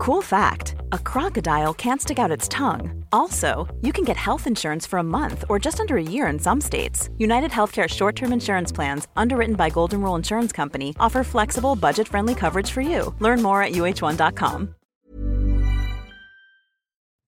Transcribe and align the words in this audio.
Cool 0.00 0.22
fact 0.22 0.76
a 0.92 0.98
crocodile 0.98 1.74
can't 1.74 2.00
stick 2.00 2.18
out 2.18 2.30
its 2.30 2.48
tongue. 2.48 3.04
Also, 3.12 3.68
you 3.82 3.92
can 3.92 4.02
get 4.02 4.16
health 4.16 4.46
insurance 4.46 4.86
for 4.86 4.98
a 4.98 5.02
month 5.02 5.44
or 5.50 5.58
just 5.58 5.78
under 5.78 5.98
a 5.98 6.02
year 6.02 6.26
in 6.28 6.38
some 6.38 6.58
states. 6.58 7.10
United 7.18 7.50
Healthcare 7.50 7.86
short 7.86 8.16
term 8.16 8.32
insurance 8.32 8.72
plans, 8.72 9.08
underwritten 9.14 9.56
by 9.56 9.68
Golden 9.68 10.00
Rule 10.00 10.14
Insurance 10.14 10.52
Company, 10.52 10.96
offer 10.98 11.22
flexible, 11.22 11.76
budget 11.76 12.08
friendly 12.08 12.34
coverage 12.34 12.70
for 12.70 12.80
you. 12.80 13.14
Learn 13.18 13.42
more 13.42 13.62
at 13.62 13.72
uh1.com. 13.72 14.74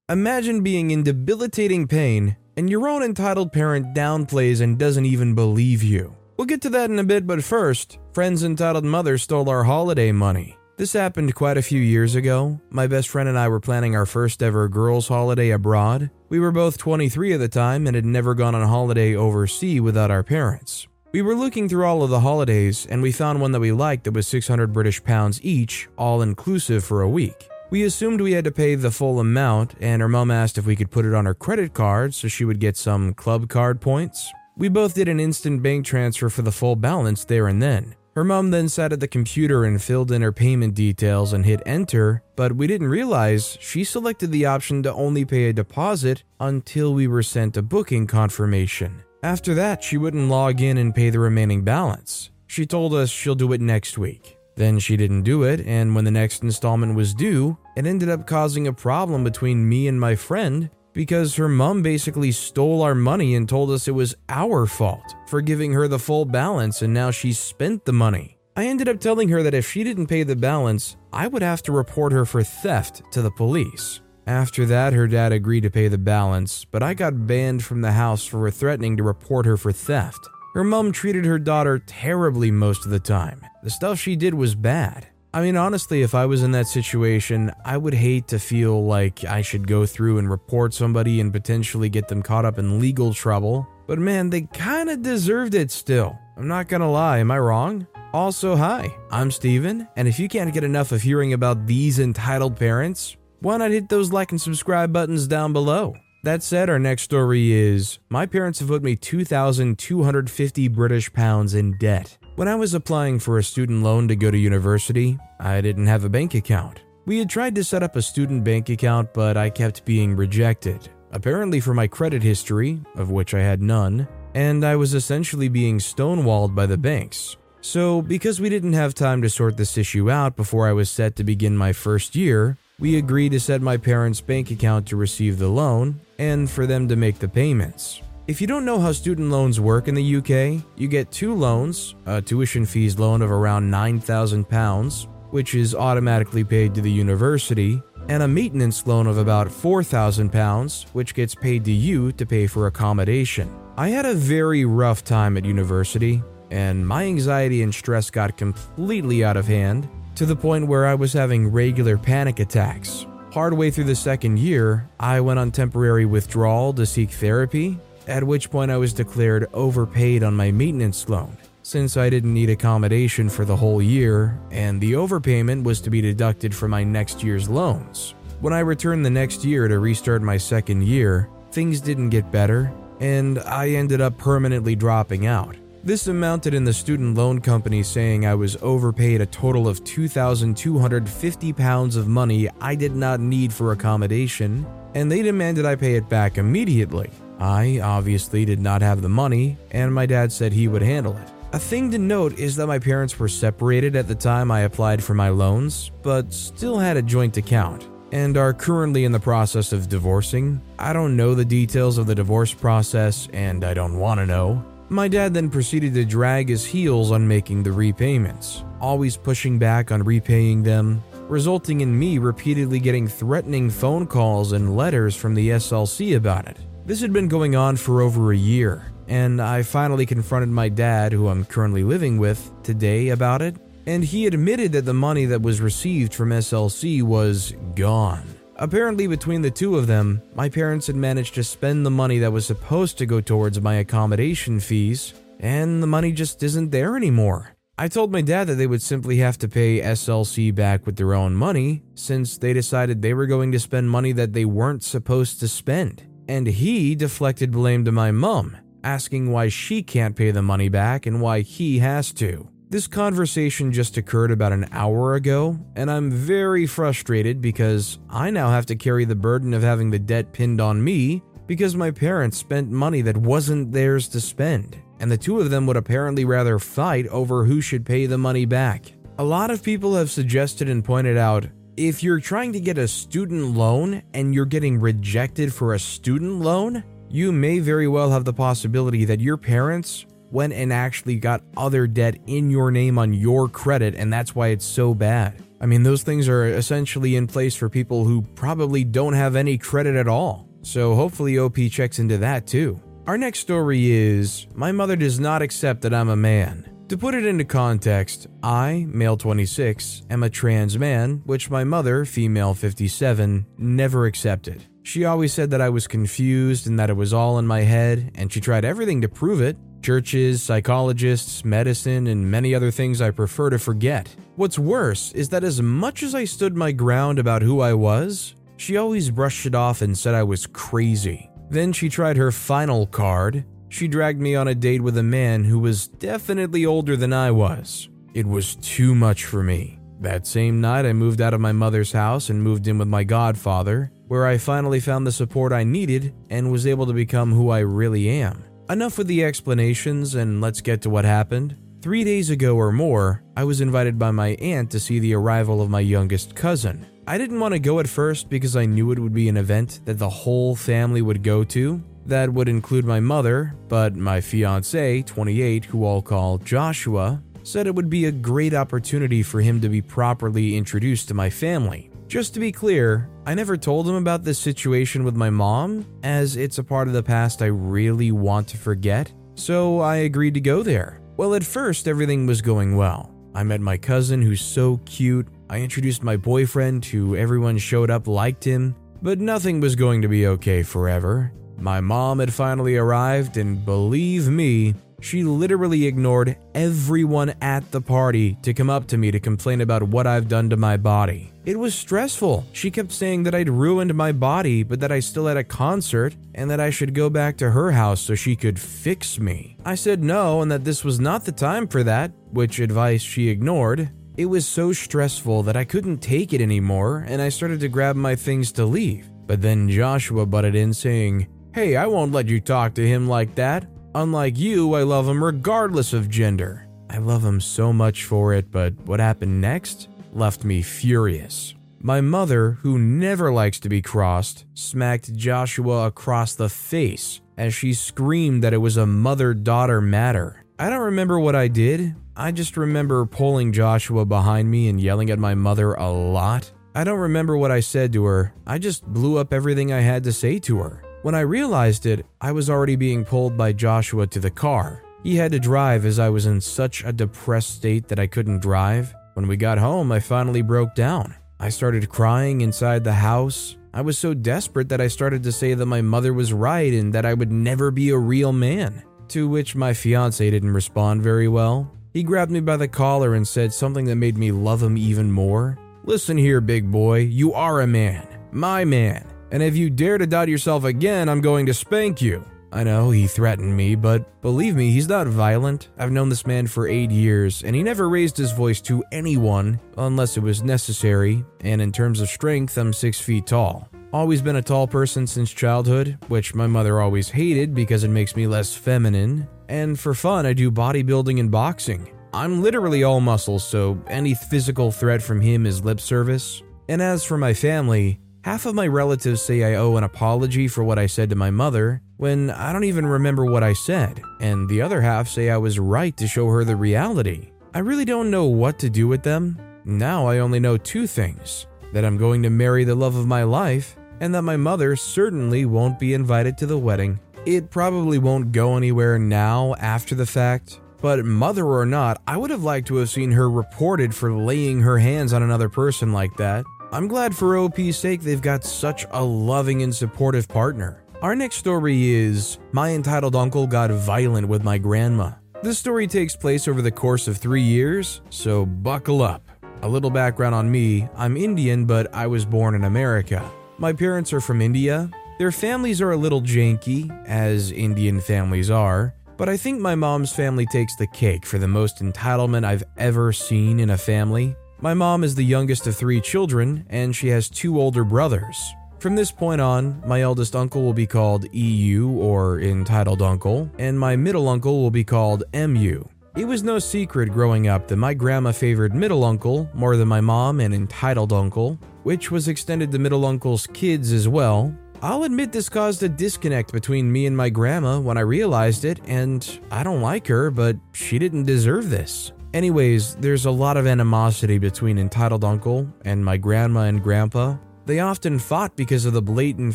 Imagine 0.09 0.63
being 0.63 0.91
in 0.91 1.03
debilitating 1.03 1.87
pain 1.87 2.39
and 2.57 2.71
your 2.71 2.89
own 2.89 3.03
entitled 3.03 3.53
parent 3.53 3.95
downplays 3.95 4.63
and 4.63 4.79
doesn't 4.79 5.05
even 5.05 5.35
believe 5.35 5.83
you. 5.83 6.17
We'll 6.39 6.47
get 6.47 6.63
to 6.63 6.71
that 6.71 6.89
in 6.89 6.99
a 6.99 7.05
bit, 7.05 7.27
but 7.27 7.45
first, 7.45 7.99
Friend's 8.15 8.43
entitled 8.43 8.87
mother 8.87 9.19
stole 9.19 9.51
our 9.51 9.65
holiday 9.65 10.11
money. 10.11 10.57
This 10.83 10.95
happened 10.95 11.37
quite 11.37 11.57
a 11.57 11.63
few 11.63 11.81
years 11.81 12.17
ago. 12.17 12.61
My 12.69 12.89
best 12.89 13.09
friend 13.09 13.29
and 13.29 13.39
I 13.39 13.47
were 13.47 13.61
planning 13.61 13.95
our 13.95 14.05
first 14.05 14.43
ever 14.43 14.69
girls' 14.69 15.07
holiday 15.07 15.51
abroad. 15.51 16.11
We 16.29 16.41
were 16.41 16.51
both 16.51 16.77
23 16.77 17.35
at 17.35 17.39
the 17.39 17.47
time 17.47 17.87
and 17.87 17.95
had 17.95 18.05
never 18.05 18.35
gone 18.35 18.57
on 18.57 18.63
a 18.63 18.67
holiday 18.67 19.15
overseas 19.15 19.81
without 19.81 20.11
our 20.11 20.25
parents. 20.25 20.89
We 21.13 21.23
were 21.23 21.37
looking 21.37 21.69
through 21.69 21.87
all 21.87 22.03
of 22.03 22.11
the 22.11 22.19
holidays 22.19 22.85
and 22.91 23.01
we 23.01 23.13
found 23.13 23.41
one 23.41 23.53
that 23.53 23.61
we 23.61 23.71
liked 23.71 24.03
that 24.03 24.15
was 24.15 24.27
600 24.27 24.73
British 24.73 25.05
pounds 25.05 25.39
each, 25.45 25.89
all 25.97 26.21
inclusive 26.21 26.83
for 26.83 27.01
a 27.01 27.09
week. 27.09 27.49
We 27.71 27.85
assumed 27.85 28.21
we 28.21 28.33
had 28.33 28.43
to 28.47 28.51
pay 28.51 28.75
the 28.75 28.91
full 28.91 29.21
amount, 29.21 29.77
and 29.81 30.03
her 30.03 30.09
mom 30.09 30.33
asked 30.33 30.59
if 30.59 30.67
we 30.67 30.75
could 30.75 30.91
put 30.91 31.05
it 31.05 31.15
on 31.15 31.27
her 31.27 31.35
credit 31.35 31.75
card 31.75 32.13
so 32.13 32.27
she 32.27 32.45
would 32.45 32.59
get 32.59 32.77
some 32.77 33.15
club 33.15 33.49
card 33.49 33.81
points. 33.81 34.33
We 34.57 34.69
both 34.69 34.95
did 34.95 35.07
an 35.07 35.21
instant 35.21 35.63
bank 35.63 35.87
transfer 35.87 36.29
for 36.29 36.43
the 36.43 36.51
full 36.51 36.75
balance 36.75 37.25
there 37.25 37.47
and 37.47 37.63
then. 37.63 37.95
Her 38.15 38.25
mom 38.25 38.51
then 38.51 38.69
sat 38.69 38.93
at 38.93 39.01
the 39.01 39.09
computer 39.09 39.65
and 39.65 39.81
filled 39.81 40.13
in 40.13 40.21
her 40.21 40.33
payment 40.33 40.75
details 40.75 41.33
and 41.33 41.47
hit 41.47 41.63
enter, 41.65 42.23
but 42.37 42.55
we 42.55 42.67
didn't 42.67 42.89
realize 42.89 43.57
she 43.59 43.85
selected 43.85 44.31
the 44.31 44.45
option 44.45 44.83
to 44.83 44.93
only 44.93 45.25
pay 45.25 45.49
a 45.49 45.53
deposit 45.55 46.23
until 46.39 46.93
we 46.93 47.07
were 47.07 47.23
sent 47.23 47.57
a 47.57 47.63
booking 47.63 48.07
confirmation. 48.07 49.03
After 49.23 49.55
that, 49.55 49.83
she 49.83 49.97
wouldn't 49.97 50.29
log 50.29 50.61
in 50.61 50.77
and 50.77 50.95
pay 50.95 51.09
the 51.09 51.21
remaining 51.21 51.65
balance. 51.65 52.29
She 52.49 52.67
told 52.67 52.93
us 52.93 53.09
she'll 53.09 53.35
do 53.35 53.55
it 53.55 53.63
next 53.63 53.97
week. 53.97 54.37
Then 54.57 54.79
she 54.79 54.99
didn't 54.99 55.23
do 55.23 55.45
it, 55.45 55.67
and 55.67 55.95
when 55.95 56.05
the 56.05 56.11
next 56.11 56.43
installment 56.43 56.95
was 56.95 57.15
due, 57.15 57.57
it 57.77 57.87
ended 57.87 58.11
up 58.11 58.27
causing 58.27 58.67
a 58.67 58.75
problem 58.75 59.25
between 59.25 59.67
me 59.67 59.89
and 59.89 59.99
my 59.99 60.17
friend 60.17 60.69
because 60.93 61.37
her 61.37 61.49
mom 61.49 61.83
basically 61.83 62.33
stole 62.33 62.83
our 62.83 62.95
money 62.95 63.35
and 63.35 63.49
told 63.49 63.71
us 63.71 63.89
it 63.89 63.93
was 63.93 64.15
our 64.29 64.67
fault 64.67 65.15
for 65.29 65.41
giving 65.41 65.73
her 65.73 65.89
the 65.89 65.99
full 65.99 66.25
balance 66.25 66.83
and 66.83 66.93
now 66.93 67.11
she 67.11 67.33
spent 67.33 67.85
the 67.85 67.93
money. 67.93 68.39
I 68.55 68.67
ended 68.67 68.89
up 68.89 69.01
telling 69.01 69.31
her 69.31 69.43
that 69.43 69.55
if 69.55 69.71
she 69.71 69.83
didn't 69.83 70.09
pay 70.09 70.25
the 70.25 70.37
balance, 70.37 70.97
I 71.13 71.27
would 71.27 71.43
have 71.43 71.63
to 71.63 71.73
report 71.73 72.13
her 72.13 72.27
for 72.27 72.43
theft 72.43 73.03
to 73.13 73.23
the 73.23 73.31
police. 73.31 74.01
After 74.27 74.67
that, 74.67 74.93
her 74.93 75.09
dad 75.09 75.33
agreed 75.33 75.63
to 75.63 75.71
pay 75.71 75.89
the 75.89 75.99
balance, 75.99 76.65
but 76.65 76.83
I 76.83 76.95
got 76.95 77.27
banned 77.27 77.65
from 77.65 77.81
the 77.81 77.93
house 77.93 78.25
for 78.25 78.51
threatening 78.51 78.97
to 78.99 79.03
report 79.03 79.47
her 79.47 79.57
for 79.57 79.73
theft. 79.73 80.29
Her 80.55 80.65
mom 80.65 80.93
treated 80.93 81.25
her 81.25 81.39
daughter 81.39 81.79
terribly 81.79 82.51
most 82.51 82.85
of 82.85 82.91
the 82.91 83.01
time. 83.01 83.41
The 83.63 83.71
stuff 83.71 83.99
she 83.99 84.17
did 84.17 84.35
was 84.35 84.55
bad. 84.55 85.09
I 85.35 85.41
mean, 85.41 85.57
honestly, 85.57 86.03
if 86.03 86.15
I 86.15 86.27
was 86.27 86.43
in 86.43 86.53
that 86.53 86.67
situation, 86.67 87.53
I 87.65 87.79
would 87.79 87.95
hate 87.95 88.29
to 88.29 88.39
feel 88.39 88.85
like 88.85 89.25
I 89.25 89.41
should 89.41 89.67
go 89.67 89.87
through 89.87 90.19
and 90.19 90.31
report 90.31 90.75
somebody 90.75 91.21
and 91.21 91.33
potentially 91.33 91.89
get 91.89 92.09
them 92.09 92.23
caught 92.23 92.45
up 92.45 92.59
in 92.59 92.79
legal 92.79 93.15
trouble. 93.15 93.67
But 93.87 93.99
man, 93.99 94.29
they 94.29 94.43
kinda 94.53 94.99
deserved 94.99 95.55
it 95.55 95.71
still. 95.71 96.19
I'm 96.37 96.49
not 96.49 96.69
gonna 96.69 96.91
lie, 96.91 97.19
am 97.19 97.31
I 97.31 97.39
wrong? 97.39 97.87
Also, 98.13 98.57
hi, 98.57 98.95
I'm 99.11 99.31
Steven, 99.31 99.89
and 99.97 100.07
if 100.07 100.21
you 100.21 100.29
can't 100.29 100.53
get 100.53 100.65
enough 100.65 100.93
of 100.93 101.01
hearing 101.01 101.33
about 101.33 101.67
these 101.67 101.99
entitled 101.99 102.57
parents, 102.57 103.17
why 103.41 103.57
not 103.57 103.71
hit 103.71 103.89
those 103.89 104.13
like 104.13 104.33
and 104.33 104.41
subscribe 104.41 104.93
buttons 104.93 105.27
down 105.27 105.55
below? 105.55 105.95
That 106.25 106.43
said, 106.43 106.69
our 106.69 106.79
next 106.79 107.03
story 107.03 107.53
is 107.53 107.99
My 108.11 108.27
parents 108.27 108.61
have 108.61 108.69
put 108.69 108.83
me 108.83 108.97
2,250 108.97 110.69
British 110.69 111.13
pounds 111.13 111.55
in 111.55 111.79
debt. 111.79 112.19
When 112.35 112.49
I 112.49 112.55
was 112.55 112.73
applying 112.73 113.19
for 113.19 113.37
a 113.37 113.45
student 113.45 113.83
loan 113.83 114.09
to 114.09 114.17
go 114.17 114.31
to 114.31 114.39
university, 114.39 115.19
I 115.39 115.61
didn't 115.61 115.87
have 115.87 116.05
a 116.05 116.09
bank 116.09 116.35
account. 116.35 116.81
We 117.05 117.19
had 117.19 117.29
tried 117.29 117.55
to 117.57 117.65
set 117.65 117.83
up 117.83 117.95
a 117.95 118.01
student 118.01 118.43
bank 118.43 118.71
account, 118.71 119.13
but 119.13 119.37
I 119.37 119.51
kept 119.51 119.85
being 119.85 120.17
rejected, 120.17 120.89
apparently 121.11 121.61
for 121.61 121.75
my 121.75 121.87
credit 121.87 122.23
history, 122.23 122.81
of 122.95 123.11
which 123.11 123.35
I 123.35 123.41
had 123.41 123.61
none, 123.61 124.09
and 124.35 124.65
I 124.65 124.77
was 124.77 124.95
essentially 124.95 125.49
being 125.49 125.79
stonewalled 125.79 126.55
by 126.55 126.65
the 126.65 126.79
banks. 126.79 127.37
So, 127.61 128.01
because 128.01 128.41
we 128.41 128.49
didn't 128.49 128.73
have 128.73 128.95
time 128.95 129.21
to 129.21 129.29
sort 129.29 129.59
this 129.59 129.77
issue 129.77 130.11
out 130.11 130.35
before 130.35 130.67
I 130.67 130.73
was 130.73 130.89
set 130.89 131.17
to 131.17 131.25
begin 131.25 131.55
my 131.55 131.75
first 131.75 132.17
year, 132.17 132.57
we 132.79 132.97
agreed 132.97 133.33
to 133.33 133.41
set 133.41 133.61
my 133.61 133.77
parents' 133.77 134.23
bank 134.23 134.51
account 134.51 134.89
to 134.89 134.97
receive 134.97 135.39
the 135.39 135.49
loan 135.49 136.01
and 136.19 136.51
for 136.51 136.67
them 136.67 136.89
to 136.89 136.97
make 136.97 137.19
the 137.19 137.29
payments. 137.29 138.01
If 138.29 138.41
you 138.41 138.47
don't 138.47 138.65
know 138.65 138.79
how 138.79 138.93
student 138.93 139.31
loans 139.31 139.59
work 139.59 139.89
in 139.89 139.97
the 139.97 140.17
UK, 140.17 140.65
you 140.77 140.87
get 140.87 141.11
two 141.11 141.35
loans 141.35 141.97
a 142.07 142.23
tuition 142.23 142.65
fees 142.65 142.97
loan 142.97 143.21
of 143.21 143.33
around 143.33 143.69
£9,000, 143.69 145.09
which 145.33 145.57
is 145.57 145.75
automatically 145.75 146.45
paid 146.45 146.73
to 146.77 146.81
the 146.81 146.91
university, 146.91 147.83
and 148.09 148.23
a 148.23 148.29
maintenance 148.29 148.87
loan 148.87 149.09
of 149.09 149.19
about 149.19 149.49
£4,000, 149.49 150.85
which 150.93 151.17
gets 151.17 151.35
paid 151.35 151.65
to 151.65 151.73
you 151.73 152.13
to 152.13 152.25
pay 152.25 152.47
for 152.47 152.69
accommodation. 152.69 153.53
I 153.77 153.89
had 153.89 154.07
a 154.07 154.15
very 154.15 154.65
rough 154.65 155.03
time 155.03 155.37
at 155.37 155.45
university, 155.45 156.23
and 156.53 156.87
my 156.87 157.07
anxiety 157.07 157.65
and 157.65 157.75
stress 157.75 158.09
got 158.09 158.37
completely 158.37 159.25
out 159.25 159.37
of 159.37 159.49
hand 159.49 159.89
to 160.15 160.27
the 160.27 160.37
point 160.37 160.69
where 160.69 160.87
I 160.87 160.95
was 160.95 161.13
having 161.13 161.49
regular 161.49 161.99
panic 161.99 162.39
attacks. 162.39 163.05
Hard 163.33 163.55
way 163.55 163.73
through 163.73 163.85
the 163.85 163.97
second 163.97 164.39
year, 164.39 164.89
I 165.01 165.21
went 165.21 165.41
on 165.41 165.51
temporary 165.51 166.07
withdrawal 166.07 166.73
to 166.75 166.87
seek 166.87 167.11
therapy 167.11 167.81
at 168.07 168.25
which 168.25 168.51
point 168.51 168.71
I 168.71 168.77
was 168.77 168.93
declared 168.93 169.49
overpaid 169.53 170.23
on 170.23 170.35
my 170.35 170.51
maintenance 170.51 171.09
loan, 171.09 171.37
since 171.63 171.97
I 171.97 172.11
didn't 172.11 172.35
need 172.35 172.51
accommodation 172.51 173.29
for 173.29 173.45
the 173.45 173.57
whole 173.57 173.81
year, 173.81 174.39
and 174.51 174.81
the 174.81 174.93
overpayment 174.93 175.65
was 175.65 175.81
to 175.83 175.91
be 175.91 176.01
deducted 176.01 176.55
from 176.55 176.71
my 176.71 176.85
next 176.85 177.23
year's 177.23 177.49
loans. 177.49 178.15
When 178.41 178.53
I 178.53 178.61
returned 178.61 179.05
the 179.05 179.11
next 179.11 179.45
year 179.45 179.69
to 179.69 179.79
restart 179.79 180.23
my 180.23 180.37
second 180.37 180.83
year, 180.83 181.29
things 181.53 181.81
didn't 181.81 182.11
get 182.11 182.31
better, 182.33 182.73
and 183.01 183.39
I 183.41 183.71
ended 183.71 184.01
up 184.01 184.19
permanently 184.19 184.75
dropping 184.75 185.27
out. 185.27 185.57
This 185.85 186.07
amounted 186.07 186.55
in 186.55 186.63
the 186.63 186.73
student 186.73 187.17
loan 187.17 187.41
company 187.41 187.83
saying 187.83 188.25
I 188.25 188.37
was 188.37 188.57
overpaid 188.63 189.21
a 189.21 189.27
total 189.27 189.67
of 189.67 189.83
2,250 189.83 191.53
pounds 191.53 191.97
of 191.97 192.07
money 192.07 192.49
I 192.61 192.77
did 192.77 192.95
not 192.95 193.19
need 193.19 193.53
for 193.53 193.73
accommodation, 193.73 194.65
and 194.95 195.11
they 195.11 195.23
demanded 195.23 195.67
I 195.67 195.75
pay 195.75 195.97
it 195.97 196.09
back 196.09 196.39
immediately. 196.39 197.11
I 197.39 197.81
obviously 197.81 198.45
did 198.45 198.61
not 198.61 198.83
have 198.83 199.03
the 199.03 199.09
money, 199.09 199.57
and 199.71 199.93
my 199.93 200.07
dad 200.07 200.33
said 200.33 200.53
he 200.53 200.69
would 200.69 200.83
handle 200.83 201.17
it. 201.17 201.29
A 201.55 201.59
thing 201.59 201.91
to 201.91 201.99
note 201.99 202.39
is 202.39 202.57
that 202.57 202.67
my 202.67 202.79
parents 202.79 203.19
were 203.19 203.29
separated 203.29 203.95
at 203.95 204.09
the 204.09 204.15
time 204.15 204.51
I 204.51 204.61
applied 204.61 205.05
for 205.05 205.13
my 205.13 205.29
loans, 205.29 205.91
but 206.03 206.33
still 206.33 206.79
had 206.79 206.97
a 206.97 207.03
joint 207.03 207.37
account, 207.37 207.87
and 208.11 208.39
are 208.39 208.55
currently 208.55 209.05
in 209.05 209.13
the 209.13 209.21
process 209.21 209.73
of 209.73 209.89
divorcing. 209.89 210.63
I 210.79 210.95
don't 210.95 211.15
know 211.15 211.35
the 211.35 211.45
details 211.45 211.99
of 211.99 212.07
the 212.07 212.15
divorce 212.15 212.55
process, 212.55 213.29
and 213.35 213.65
I 213.65 213.75
don't 213.75 213.99
want 213.99 214.19
to 214.21 214.27
know. 214.27 214.65
My 214.89 215.09
dad 215.09 215.35
then 215.35 215.51
proceeded 215.51 215.95
to 215.95 216.05
drag 216.05 216.49
his 216.49 216.65
heels 216.65 217.11
on 217.11 217.29
making 217.29 217.63
the 217.63 217.73
repayments, 217.73 218.65
always 218.81 219.17
pushing 219.17 219.59
back 219.59 219.91
on 219.93 220.03
repaying 220.03 220.63
them, 220.63 221.03
resulting 221.29 221.81
in 221.83 221.99
me 221.99 222.19
repeatedly 222.19 222.79
getting 222.79 223.09
threatening 223.09 223.71
phone 223.71 224.07
calls 224.07 224.53
and 224.53 224.77
letters 224.77 225.17
from 225.17 225.35
the 225.35 225.51
SLC 225.51 226.17
about 226.17 226.47
it. 226.47 226.59
This 226.85 227.01
had 227.01 227.13
been 227.13 227.29
going 227.29 227.55
on 227.55 227.77
for 227.77 228.03
over 228.03 228.33
a 228.33 228.37
year, 228.37 228.93
and 229.07 229.41
I 229.41 229.63
finally 229.63 230.05
confronted 230.05 230.49
my 230.49 230.69
dad, 230.69 231.13
who 231.13 231.29
I'm 231.29 231.45
currently 231.45 231.85
living 231.85 232.19
with, 232.19 232.51
today 232.65 233.11
about 233.11 233.41
it, 233.41 233.55
and 233.87 234.03
he 234.03 234.27
admitted 234.27 234.73
that 234.73 234.85
the 234.85 234.93
money 234.93 235.25
that 235.27 235.43
was 235.43 235.61
received 235.61 236.13
from 236.13 236.31
SLC 236.31 237.01
was 237.01 237.55
gone. 237.77 238.25
Apparently, 238.57 239.07
between 239.07 239.43
the 239.43 239.51
two 239.51 239.79
of 239.79 239.87
them, 239.87 240.21
my 240.35 240.49
parents 240.49 240.89
had 240.89 240.97
managed 240.97 241.37
to 241.37 241.45
spend 241.45 241.87
the 241.87 241.91
money 241.91 242.19
that 242.19 242.33
was 242.33 242.47
supposed 242.47 242.99
to 242.99 243.07
go 243.07 243.21
towards 243.21 243.61
my 243.61 243.75
accommodation 243.75 244.59
fees, 244.59 245.15
and 245.39 245.81
the 245.81 245.87
money 245.87 246.11
just 246.11 246.43
isn't 246.43 246.71
there 246.71 246.97
anymore. 246.97 247.55
I 247.79 247.87
told 247.87 248.11
my 248.11 248.23
dad 248.23 248.49
that 248.49 248.57
they 248.57 248.67
would 248.67 248.83
simply 248.83 249.19
have 249.19 249.39
to 249.39 249.49
pay 249.49 249.81
SLC 249.81 250.53
back 250.53 250.85
with 250.85 250.97
their 250.97 251.15
own 251.15 251.37
money, 251.37 251.85
since 251.95 252.39
they 252.39 252.53
decided 252.53 253.03
they 253.03 253.15
were 253.15 253.27
going 253.27 253.53
to 253.53 253.61
spend 253.61 253.89
money 253.89 254.11
that 254.11 254.33
they 254.33 254.45
weren't 254.45 254.83
supposed 254.83 255.39
to 255.39 255.47
spend 255.47 256.09
and 256.29 256.47
he 256.47 256.95
deflected 256.95 257.51
blame 257.51 257.85
to 257.85 257.93
my 257.93 258.11
mum, 258.11 258.57
asking 258.85 259.31
why 259.31 259.49
she 259.49 259.83
can't 259.83 260.17
pay 260.17 260.31
the 260.31 260.43
money 260.43 260.69
back 260.69 261.07
and 261.07 261.21
why 261.21 261.41
he 261.41 261.79
has 261.79 262.13
to. 262.13 262.49
This 262.71 262.87
conversation 262.87 263.71
just 263.71 263.99
occurred 263.99 264.31
about 264.31 264.53
an 264.53 264.67
hour 264.73 265.15
ago, 265.15 265.59
and 265.77 265.91
I'm 265.91 266.11
very 266.11 266.67
frustrated 266.67 267.43
because 267.43 267.99
I 268.09 268.31
now 268.31 268.49
have 268.49 268.65
to 268.67 268.77
carry 268.77 269.05
the 269.05 269.15
burden 269.15 269.53
of 269.53 269.63
having 269.63 269.91
the 269.91 269.99
debt 269.99 270.33
pinned 270.33 270.59
on 270.59 270.83
me 270.83 271.23
because 271.47 271.77
my 271.77 271.91
parents 271.91 272.39
spent 272.39 272.71
money 272.71 273.03
that 273.03 273.17
wasn't 273.17 273.73
theirs 273.73 274.09
to 274.09 274.23
spend, 274.23 274.79
and 275.01 275.11
the 275.11 275.19
two 275.19 275.39
of 275.39 275.51
them 275.51 275.67
would 275.67 275.77
apparently 275.77 276.25
rather 276.25 276.59
fight 276.59 277.07
over 277.09 277.45
who 277.45 277.61
should 277.61 277.85
pay 277.85 278.07
the 278.07 278.17
money 278.17 278.47
back. 278.47 278.91
A 279.19 279.25
lot 279.25 279.51
of 279.51 279.63
people 279.63 279.95
have 279.95 280.11
suggested 280.11 280.71
and 280.71 280.83
pointed 280.83 281.19
out 281.19 281.45
if 281.77 282.03
you're 282.03 282.21
trying 282.21 282.53
to 282.53 282.61
get 282.61 282.77
a 282.77 282.87
student 282.87 283.57
loan 283.57 284.03
and 284.13 284.35
you're 284.35 284.45
getting 284.45 284.79
rejected 284.79 285.55
for 285.55 285.73
a 285.73 285.79
student 285.79 286.41
loan, 286.41 286.85
you 287.09 287.33
may 287.33 287.61
very 287.61 287.89
well 287.89 288.11
have 288.11 288.25
the 288.25 288.33
possibility 288.33 289.05
that 289.07 289.21
your 289.21 289.37
parents 289.37 290.05
went 290.31 290.53
and 290.53 290.73
actually 290.73 291.17
got 291.17 291.43
other 291.57 291.87
debt 291.87 292.19
in 292.27 292.51
your 292.51 292.71
name 292.71 292.99
on 292.99 293.13
your 293.13 293.49
credit, 293.49 293.95
and 293.95 294.13
that's 294.13 294.35
why 294.35 294.49
it's 294.49 294.65
so 294.65 294.95
bad. 294.95 295.43
I 295.61 295.67
mean, 295.67 295.83
those 295.83 296.03
things 296.03 296.29
are 296.29 296.47
essentially 296.47 297.17
in 297.17 297.27
place 297.27 297.55
for 297.55 297.69
people 297.69 298.05
who 298.05 298.23
probably 298.23 298.85
don't 298.85 299.13
have 299.15 299.37
any 299.37 299.57
credit 299.57 299.95
at 299.95 300.09
all. 300.09 300.49
So 300.63 300.95
hopefully, 300.95 301.39
OP 301.39 301.57
checks 301.71 301.99
into 301.99 302.19
that 302.19 302.47
too. 302.47 302.81
Our 303.07 303.19
next 303.19 303.41
story 303.41 303.91
is 303.91 304.47
My 304.55 304.73
mother 304.73 304.97
does 304.97 305.19
not 305.19 305.43
accept 305.43 305.83
that 305.83 305.95
I'm 305.95 306.09
a 306.09 306.17
man. 306.17 306.72
To 306.93 306.99
put 306.99 307.15
it 307.15 307.25
into 307.25 307.47
context, 307.47 308.27
I, 308.43 308.85
male 308.87 309.17
26, 309.17 310.03
am 310.11 310.23
a 310.23 310.29
trans 310.29 310.79
man, 310.79 311.23
which 311.25 311.49
my 311.49 311.65
mother, 311.65 312.05
female 312.05 312.53
57, 312.53 313.47
never 313.57 314.05
accepted. 314.05 314.67
She 314.83 315.07
always 315.07 315.33
said 315.33 315.51
that 315.53 315.63
I 315.63 315.71
was 315.71 315.87
confused 315.87 316.67
and 316.67 316.79
that 316.79 316.91
it 316.91 316.97
was 316.99 317.15
all 317.15 317.39
in 317.39 317.47
my 317.47 317.63
head, 317.63 318.11
and 318.15 318.31
she 318.31 318.43
tried 318.43 318.67
everything 318.67 319.01
to 319.01 319.09
prove 319.09 319.41
it 319.41 319.57
churches, 319.81 320.43
psychologists, 320.43 321.47
medicine, 321.47 322.09
and 322.09 322.31
many 322.31 322.55
other 322.55 322.71
things 322.71 323.01
I 323.01 323.11
prefer 323.11 323.49
to 323.49 323.59
forget. 323.59 324.15
What's 324.37 324.59
worse 324.59 325.13
is 325.13 325.31
that 325.31 325.45
as 325.45 325.63
much 325.63 326.03
as 326.03 326.15
I 326.15 326.25
stood 326.25 326.55
my 326.55 326.73
ground 326.73 327.19
about 327.19 327.41
who 327.41 327.61
I 327.63 327.73
was, 327.73 328.35
she 328.59 328.77
always 328.77 329.11
brushed 329.11 329.47
it 329.47 329.55
off 329.55 329.81
and 329.81 329.97
said 329.97 330.15
I 330.15 330.25
was 330.25 330.47
crazy. 330.47 331.31
Then 331.49 331.73
she 331.73 331.89
tried 331.89 332.19
her 332.19 332.33
final 332.33 332.87
card. 332.87 333.47
She 333.73 333.89
dragged 333.89 334.21
me 334.21 334.35
on 334.35 334.49
a 334.49 334.55
date 334.55 334.83
with 334.83 334.99
a 334.99 335.03
man 335.03 335.45
who 335.45 335.59
was 335.59 335.89
definitely 335.89 336.67
older 336.67 336.95
than 336.95 337.15
I 337.15 337.31
was. 337.31 337.89
It 338.13 338.27
was 338.27 338.57
too 338.57 338.95
much 338.95 339.25
for 339.25 339.43
me. 339.43 339.79
That 339.99 340.27
same 340.27 340.61
night, 340.61 340.85
I 340.85 340.93
moved 340.93 341.23
out 341.23 341.33
of 341.33 341.41
my 341.41 341.53
mother's 341.53 341.91
house 341.91 342.29
and 342.29 342.43
moved 342.43 342.69
in 342.69 342.77
with 342.77 342.89
my 342.89 343.03
godfather, 343.03 343.91
where 344.09 344.27
I 344.27 344.37
finally 344.37 344.79
found 344.79 345.07
the 345.07 345.11
support 345.11 345.55
I 345.55 345.65
needed 345.65 346.13
and 346.29 346.53
was 346.53 346.67
able 346.67 346.85
to 346.85 346.93
become 346.93 347.33
who 347.33 347.49
I 347.49 347.61
really 347.61 348.11
am. 348.11 348.45
Enough 348.69 348.99
with 348.99 349.07
the 349.07 349.25
explanations, 349.25 350.17
and 350.17 350.43
let's 350.43 350.61
get 350.61 350.83
to 350.83 350.91
what 350.91 351.07
happened. 351.07 351.57
Three 351.81 352.05
days 352.05 352.29
ago 352.29 352.57
or 352.57 352.73
more, 352.73 353.25
I 353.39 353.45
was 353.45 353.63
invited 353.63 353.99
by 353.99 354.11
my 354.11 354.35
aunt 354.35 354.71
to 354.73 354.81
see 354.81 354.99
the 354.99 355.15
arrival 355.15 355.63
of 355.63 355.71
my 355.71 355.81
youngest 355.81 356.35
cousin. 356.35 356.87
I 357.07 357.17
didn't 357.17 357.41
want 357.41 357.55
to 357.55 357.59
go 357.59 357.81
at 357.81 357.89
first 357.89 358.29
because 358.29 358.55
I 358.55 358.67
knew 358.67 358.93
it 358.93 358.99
would 358.99 359.15
be 359.15 359.31
an 359.31 359.39
event 359.39 359.81
that 359.87 359.99
the 359.99 360.11
whole 360.11 360.55
family 360.55 361.01
would 361.01 361.23
go 361.23 361.43
to. 361.45 361.83
That 362.07 362.33
would 362.33 362.49
include 362.49 362.85
my 362.85 363.01
mother, 363.01 363.55
but 363.69 363.95
my 363.95 364.21
fiance, 364.21 365.03
28, 365.03 365.65
who 365.67 365.87
I'll 365.87 366.03
call 366.03 366.39
Joshua, 366.39 367.23
said 367.45 367.67
it 367.67 367.75
would 367.75 367.91
be 367.91 368.07
a 368.07 368.13
great 368.13 368.55
opportunity 368.55 369.23
for 369.23 369.41
him 369.41 369.61
to 369.61 369.69
be 369.69 369.83
properly 369.83 370.57
introduced 370.57 371.09
to 371.09 371.15
my 371.15 371.31
family. 371.31 371.91
Just 372.09 372.35
to 372.35 372.41
be 372.41 372.53
clear, 372.53 373.09
I 373.25 373.35
never 373.35 373.57
told 373.57 373.89
him 373.89 373.95
about 373.95 374.25
this 374.25 374.39
situation 374.39 375.05
with 375.05 375.17
my 375.17 375.31
mom, 375.31 375.87
as 376.03 376.37
it's 376.37 376.59
a 376.59 376.65
part 376.65 376.89
of 376.89 376.95
the 376.95 377.03
past 377.03 377.41
I 377.41 377.47
really 377.47 378.13
want 378.13 378.49
to 378.49 378.59
forget, 378.59 379.13
so 379.35 379.81
I 379.81 379.97
agreed 379.97 380.35
to 380.35 380.41
go 380.41 380.63
there. 380.63 381.01
Well, 381.17 381.35
at 381.35 381.45
first, 381.45 381.89
everything 381.89 382.27
was 382.27 382.43
going 382.43 382.77
well. 382.77 383.15
I 383.35 383.45
met 383.45 383.61
my 383.61 383.79
cousin, 383.79 384.21
who's 384.21 384.43
so 384.43 384.79
cute. 384.85 385.27
I 385.49 385.61
introduced 385.61 386.03
my 386.03 386.17
boyfriend, 386.17 386.85
who 386.85 387.17
everyone 387.17 387.59
showed 387.59 387.91
up 387.91 388.07
liked 388.07 388.45
him, 388.45 388.75
but 389.01 389.21
nothing 389.21 389.61
was 389.61 389.75
going 389.75 390.03
to 390.03 390.09
be 390.09 390.27
okay 390.27 390.63
forever. 390.63 391.33
My 391.63 391.81
mom 391.81 392.19
had 392.19 392.35
finally 392.35 392.77
arrived, 392.77 393.37
and 393.37 393.65
believe 393.65 394.29
me, 394.29 394.75
she 395.01 395.23
literally 395.23 395.87
ignored 395.87 396.37
everyone 396.57 397.35
at 397.41 397.71
the 397.71 397.81
party 397.81 398.37
to 398.43 398.53
come 398.53 398.69
up 398.69 398.89
to 398.89 398.99
me 398.99 399.13
to 399.13 399.21
complain 399.21 399.61
about 399.61 399.85
what 399.85 400.05
I've 400.05 400.27
done 400.27 400.51
to 400.51 400.57
my 400.57 400.77
body. 400.77 401.33
It 401.45 401.57
was 401.57 401.77
stressful. 401.77 402.45
She 402.53 402.73
kept 402.73 402.91
saying 402.91 403.23
that 403.23 403.35
I'd 403.37 403.49
ruined 403.49 403.95
my 403.95 404.11
body, 404.11 404.65
but 404.65 404.81
that 404.81 404.91
I 404.91 404.99
still 404.99 405.29
had 405.29 405.37
a 405.37 405.45
concert 405.45 406.17
and 406.35 406.51
that 406.51 406.59
I 406.59 406.71
should 406.71 406.95
go 406.95 407.09
back 407.09 407.37
to 407.37 407.53
her 407.53 407.71
house 407.71 408.01
so 408.01 408.17
she 408.17 408.35
could 408.35 408.59
fix 408.59 409.21
me. 409.21 409.57
I 409.65 409.77
said 409.77 410.03
no 410.03 410.43
and 410.43 410.51
that 410.51 410.65
this 410.65 410.83
was 410.83 410.99
not 410.99 411.25
the 411.25 411.33
time 411.33 411.69
for 411.69 411.85
that, 411.85 412.11
which 412.33 412.59
advice 412.59 413.03
she 413.03 413.29
ignored. 413.29 413.89
It 414.17 414.27
was 414.27 414.47
so 414.49 414.73
stressful 414.73 415.45
that 415.45 415.57
I 415.57 415.65
couldn't 415.65 415.99
take 415.99 416.33
it 416.33 416.41
anymore 416.41 417.05
and 417.07 417.23
I 417.23 417.29
started 417.29 417.61
to 417.61 417.69
grab 417.69 417.95
my 417.95 418.17
things 418.17 418.51
to 418.53 418.65
leave. 418.65 419.09
But 419.29 419.43
then 419.43 419.69
Joshua 419.69 420.27
butted 420.27 420.57
in 420.57 420.75
saying, 420.75 421.29
Hey, 421.55 421.77
I 421.77 421.87
won't 421.87 422.13
let 422.13 422.29
you 422.29 422.41
talk 422.41 422.73
to 422.75 422.89
him 422.89 423.07
like 423.07 423.35
that. 423.35 423.67
Unlike 423.95 424.39
you, 424.39 424.73
I 424.73 424.85
love 424.85 425.07
him 425.07 425.23
regardless 425.23 425.93
of 425.93 426.09
gender. 426.09 426.67
I 426.89 426.97
love 426.97 427.23
him 427.23 427.43
so 427.43 427.75
much 427.75 428.05
for 428.05 428.33
it, 428.33 428.51
but 428.51 428.73
what 428.87 429.01
happened 429.01 429.39
next 429.39 429.89
left 430.15 430.45
me 430.45 430.63
furious. 430.63 431.55
My 431.79 432.01
mother, 432.01 432.53
who 432.63 432.79
never 432.79 433.31
likes 433.31 433.61
to 433.61 433.69
be 433.69 433.83
crossed, 433.83 434.47
smacked 434.55 435.15
Joshua 435.15 435.87
across 435.87 436.35
the 436.35 436.49
face 436.49 437.21
as 437.37 437.53
she 437.53 437.75
screamed 437.75 438.43
that 438.43 438.55
it 438.55 438.59
was 438.59 438.79
a 438.79 438.87
mother 438.87 439.35
daughter 439.35 439.83
matter. 439.83 440.47
I 440.59 440.71
don't 440.71 440.81
remember 440.81 441.21
what 441.21 441.37
I 441.37 441.49
did, 441.49 441.95
I 442.17 442.33
just 442.33 442.57
remember 442.57 443.05
pulling 443.05 443.53
Joshua 443.53 444.07
behind 444.07 444.51
me 444.51 444.69
and 444.69 444.81
yelling 444.81 445.11
at 445.11 445.19
my 445.19 445.35
mother 445.35 445.75
a 445.75 445.91
lot. 445.91 446.51
I 446.75 446.85
don't 446.85 446.99
remember 447.01 447.37
what 447.37 447.51
I 447.51 447.61
said 447.61 447.93
to 447.93 448.05
her, 448.05 448.33
I 448.47 448.57
just 448.57 448.87
blew 448.87 449.19
up 449.19 449.35
everything 449.35 449.71
I 449.71 449.81
had 449.81 450.05
to 450.05 450.13
say 450.13 450.39
to 450.39 450.59
her. 450.61 450.83
When 451.03 451.17
I 451.17 451.23
realized 451.23 451.85
it, 451.87 452.07
I 452.21 452.31
was 452.31 452.49
already 452.49 452.77
being 452.77 453.05
pulled 453.05 453.37
by 453.37 453.53
Joshua 453.53 454.07
to 454.07 454.21
the 454.21 454.31
car. 454.31 454.85
He 455.03 455.17
had 455.17 455.33
to 455.33 455.41
drive 455.41 455.85
as 455.85 455.99
I 455.99 456.09
was 456.09 456.27
in 456.27 456.41
such 456.41 456.85
a 456.85 456.93
depressed 456.93 457.57
state 457.57 457.89
that 457.89 457.99
I 457.99 458.07
couldn't 458.07 458.41
drive. 458.41 458.95
When 459.15 459.27
we 459.27 459.37
got 459.37 459.59
home, 459.59 459.91
I 459.91 459.99
finally 459.99 460.43
broke 460.43 460.77
down. 460.77 461.17
I 461.41 461.49
started 461.49 461.89
crying 461.89 462.43
inside 462.43 462.85
the 462.85 462.93
house. 462.93 463.57
I 463.75 463.81
was 463.81 463.99
so 463.99 464.15
desperate 464.15 464.69
that 464.69 464.81
I 464.81 464.87
started 464.87 465.25
to 465.25 465.33
say 465.33 465.55
that 465.55 465.67
my 465.67 465.83
mother 465.83 466.13
was 466.13 466.33
right 466.33 466.73
and 466.73 466.93
that 466.93 467.05
I 467.05 467.15
would 467.15 467.33
never 467.33 467.73
be 467.73 467.91
a 467.91 467.99
real 467.99 468.33
man. 468.33 468.85
To 469.09 469.29
which 469.29 469.57
my 469.57 469.75
fiance 469.75 470.31
didn't 470.31 470.53
respond 470.53 471.03
very 471.03 471.27
well. 471.27 471.69
He 471.93 472.05
grabbed 472.05 472.31
me 472.31 472.39
by 472.39 472.57
the 472.57 472.69
collar 472.69 473.17
and 473.17 473.27
said 473.27 473.53
something 473.53 473.87
that 473.87 473.97
made 473.97 474.17
me 474.17 474.31
love 474.31 474.63
him 474.63 474.77
even 474.77 475.11
more. 475.11 475.59
Listen 475.83 476.17
here, 476.17 476.41
big 476.41 476.71
boy, 476.71 476.99
you 476.99 477.35
are 477.35 477.63
a 477.63 477.67
man. 477.67 478.07
My 478.31 478.65
man 478.65 479.12
and 479.33 479.43
if 479.43 479.57
you 479.57 479.71
dare 479.71 479.99
to 479.99 480.07
doubt 480.07 480.29
yourself 480.29 480.63
again, 480.63 481.09
I'm 481.09 481.23
going 481.23 481.47
to 481.47 481.55
spank 481.55 482.01
you. 482.01 482.25
I 482.53 482.65
know 482.65 482.91
he 482.91 483.07
threatened 483.07 483.57
me, 483.57 483.75
but 483.75 484.21
believe 484.21 484.55
me, 484.55 484.71
he's 484.71 484.89
not 484.89 485.07
violent. 485.07 485.71
I've 485.79 485.91
known 485.91 486.11
this 486.11 486.27
man 486.27 486.47
for 486.47 486.69
eight 486.69 486.91
years, 486.91 487.43
and 487.43 487.57
he 487.57 487.63
never 487.63 487.89
raised 487.89 488.19
his 488.19 488.31
voice 488.31 488.61
to 488.63 488.85
anyone 488.93 489.59
unless 489.79 490.19
it 490.19 490.23
was 490.23 490.43
necessary, 490.43 491.25
and 491.41 491.63
in 491.63 491.73
terms 491.73 492.03
of 492.03 492.11
strength, 492.11 492.59
I'm 492.59 492.75
six 492.75 493.01
feet 493.01 493.27
tall. 493.27 493.69
Always 493.91 494.21
been 494.21 494.37
a 494.37 494.43
tall 494.43 494.67
person 494.67 495.07
since 495.07 495.31
childhood, 495.31 495.97
which 496.09 496.35
my 496.35 496.47
mother 496.47 496.83
always 496.83 497.09
hated 497.09 497.55
because 497.55 497.85
it 497.85 497.89
makes 497.89 498.15
me 498.15 498.27
less 498.27 498.55
feminine. 498.55 499.27
And 499.49 499.81
for 499.81 499.95
fun, 499.95 500.27
I 500.27 500.35
do 500.35 500.51
bodybuilding 500.51 501.19
and 501.19 501.31
boxing. 501.31 501.91
I'm 502.13 502.43
literally 502.43 502.85
all 502.85 503.01
muscles, 503.01 503.45
so 503.45 503.83
any 503.89 504.15
physical 504.15 504.71
threat 504.71 505.03
from 505.03 505.23
him 505.23 505.47
is 505.47 505.65
lip 505.65 505.81
service. 505.81 506.43
And 506.69 506.83
as 506.83 507.03
for 507.03 507.17
my 507.17 507.33
family, 507.33 507.99
Half 508.25 508.47
of 508.47 508.55
my 508.55 508.69
relatives 508.69 509.21
say 509.21 509.43
I 509.43 509.59
owe 509.59 509.77
an 509.77 509.83
apology 509.83 510.47
for 510.47 510.63
what 510.63 510.79
I 510.79 510.87
said 510.87 511.11
to 511.11 511.17
my 511.17 511.33
mother, 511.33 511.83
when 511.97 512.31
I 512.31 512.53
don't 512.53 512.63
even 512.63 512.87
remember 512.87 513.25
what 513.25 513.43
I 513.43 513.53
said, 513.53 514.01
and 514.21 514.49
the 514.49 514.63
other 514.63 514.81
half 514.81 515.09
say 515.09 515.29
I 515.29 515.39
was 515.39 515.59
right 515.59 515.97
to 515.97 516.07
show 516.07 516.29
her 516.29 516.45
the 516.45 516.55
reality. 516.55 517.33
I 517.53 517.59
really 517.59 517.85
don't 517.85 518.13
know 518.13 518.27
what 518.27 518.61
to 518.61 518.71
do 518.71 518.87
with 518.87 519.03
them. 519.03 519.41
Now 519.65 520.07
I 520.07 520.21
only 520.21 520.39
know 520.39 520.57
two 520.57 520.87
things 520.87 521.49
that 521.73 521.85
I'm 521.85 521.97
going 521.97 522.23
to 522.23 522.31
marry 522.31 522.63
the 522.63 522.77
love 522.77 522.95
of 522.95 523.09
my 523.09 523.25
life, 523.25 523.77
and 523.99 524.15
that 524.15 524.23
my 524.23 524.37
mother 524.37 524.77
certainly 524.77 525.45
won't 525.45 525.81
be 525.81 525.93
invited 525.93 526.39
to 526.39 526.47
the 526.47 526.59
wedding. 526.59 527.01
It 527.27 527.51
probably 527.51 527.99
won't 527.99 528.31
go 528.31 528.57
anywhere 528.57 529.01
now 529.01 529.57
after 529.59 529.97
the 529.97 530.07
fact, 530.07 530.61
but 530.81 531.05
mother 531.05 531.47
or 531.47 531.67
not, 531.67 532.01
I 532.07 532.17
would 532.17 532.31
have 532.31 532.45
liked 532.45 532.69
to 532.69 532.77
have 532.77 532.91
seen 532.91 533.11
her 533.13 533.29
reported 533.29 533.93
for 533.93 534.13
laying 534.13 534.61
her 534.61 534.79
hands 534.79 535.13
on 535.13 535.25
another 535.25 535.49
person 535.49 535.93
like 535.93 536.17
that. 536.19 536.45
I'm 536.73 536.89
glad 536.89 537.15
for 537.15 537.37
OP's 537.37 537.77
sake 537.77 538.01
they've 538.01 538.23
got 538.23 538.45
such 538.45 538.87
a 538.93 539.05
loving 539.05 539.63
and 539.63 539.75
supportive 539.75 540.27
partner. 540.27 540.83
Our 541.03 541.15
next 541.15 541.37
story 541.37 541.91
is 541.91 542.39
My 542.53 542.71
entitled 542.71 543.15
uncle 543.15 543.47
got 543.47 543.71
violent 543.71 544.27
with 544.27 544.43
my 544.43 544.57
grandma. 544.57 545.11
This 545.43 545.59
story 545.59 545.87
takes 545.87 546.17
place 546.17 546.49
over 546.49 546.63
the 546.63 546.71
course 546.71 547.09
of 547.09 547.19
three 547.19 547.43
years, 547.43 548.01
so 548.09 548.47
buckle 548.47 549.03
up. 549.03 549.23
A 549.61 549.69
little 549.69 549.91
background 549.91 550.35
on 550.35 550.51
me 550.51 550.89
I'm 550.97 551.19
Indian, 551.19 551.67
but 551.67 551.95
I 551.95 552.07
was 552.07 552.25
born 552.25 552.55
in 552.55 552.65
America. 552.65 553.23
My 553.59 553.75
parents 553.75 554.11
are 554.15 554.23
from 554.23 554.41
India. 554.41 554.91
Their 555.19 555.31
families 555.31 555.83
are 555.83 555.91
a 555.91 555.97
little 555.99 556.23
janky, 556.23 556.91
as 557.07 557.53
Indian 557.53 558.01
families 558.01 558.51
are, 558.51 558.95
but 559.19 559.29
I 559.29 559.37
think 559.37 559.61
my 559.61 559.75
mom's 559.75 560.13
family 560.13 560.47
takes 560.47 560.75
the 560.77 560.87
cake 560.87 561.27
for 561.27 561.37
the 561.37 561.47
most 561.47 561.83
entitlement 561.83 562.47
I've 562.47 562.65
ever 562.79 563.13
seen 563.13 563.61
in 563.61 563.69
a 563.69 563.77
family. 563.77 564.37
My 564.63 564.75
mom 564.75 565.03
is 565.03 565.17
the 565.17 565.25
youngest 565.25 565.67
of 565.67 565.75
three 565.75 566.01
children, 566.01 566.65
and 566.71 566.95
she 566.95 567.09
has 567.09 567.29
two 567.29 567.61
older 567.61 567.83
brothers. 567.83 568.55
From 568.79 568.95
this 568.95 569.11
point 569.11 569.41
on, 569.41 569.83
my 569.85 570.03
eldest 570.03 570.37
uncle 570.37 570.63
will 570.63 570.73
be 570.73 570.87
called 570.87 571.27
EU 571.35 571.89
or 571.89 572.41
entitled 572.41 573.03
uncle, 573.03 573.51
and 573.59 573.77
my 573.77 573.97
middle 573.97 574.29
uncle 574.29 574.63
will 574.63 574.71
be 574.71 574.85
called 574.85 575.25
MU. 575.35 575.85
It 576.17 576.27
was 576.27 576.45
no 576.45 576.61
secret 576.61 577.11
growing 577.11 577.49
up 577.49 577.67
that 577.67 577.77
my 577.77 577.93
grandma 577.93 578.31
favored 578.31 578.73
middle 578.73 579.03
uncle 579.03 579.51
more 579.53 579.77
than 579.77 579.89
my 579.89 580.01
mom 580.01 580.39
and 580.39 580.55
entitled 580.55 581.13
uncle, 581.13 581.59
which 581.83 582.13
was 582.13 582.29
extended 582.29 582.71
to 582.71 582.79
middle 582.79 583.05
uncle's 583.05 583.49
kids 583.49 583.91
as 583.91 584.07
well. 584.07 584.57
I'll 584.81 585.03
admit 585.03 585.33
this 585.33 585.49
caused 585.49 585.83
a 585.83 585.89
disconnect 585.89 586.53
between 586.53 586.93
me 586.93 587.07
and 587.07 587.17
my 587.17 587.31
grandma 587.31 587.81
when 587.81 587.99
I 587.99 588.03
realized 588.03 588.65
it, 588.65 588.79
and 588.87 589.41
I 589.51 589.65
don't 589.65 589.83
like 589.83 590.07
her, 590.07 590.31
but 590.31 590.57
she 590.73 591.01
didn't 591.01 591.25
deserve 591.25 591.69
this. 591.69 592.13
Anyways, 592.35 592.95
there's 592.95 593.27
a 593.27 593.31
lot 593.31 593.59
of 593.59 593.67
animosity 593.67 594.39
between 594.39 594.79
entitled 594.79 595.23
uncle 595.23 595.71
and 595.85 596.03
my 596.03 596.17
grandma 596.17 596.63
and 596.63 596.83
grandpa. 596.83 597.37
They 597.67 597.81
often 597.81 598.19
fought 598.19 598.57
because 598.57 598.87
of 598.87 598.95
the 598.95 599.03
blatant 599.03 599.55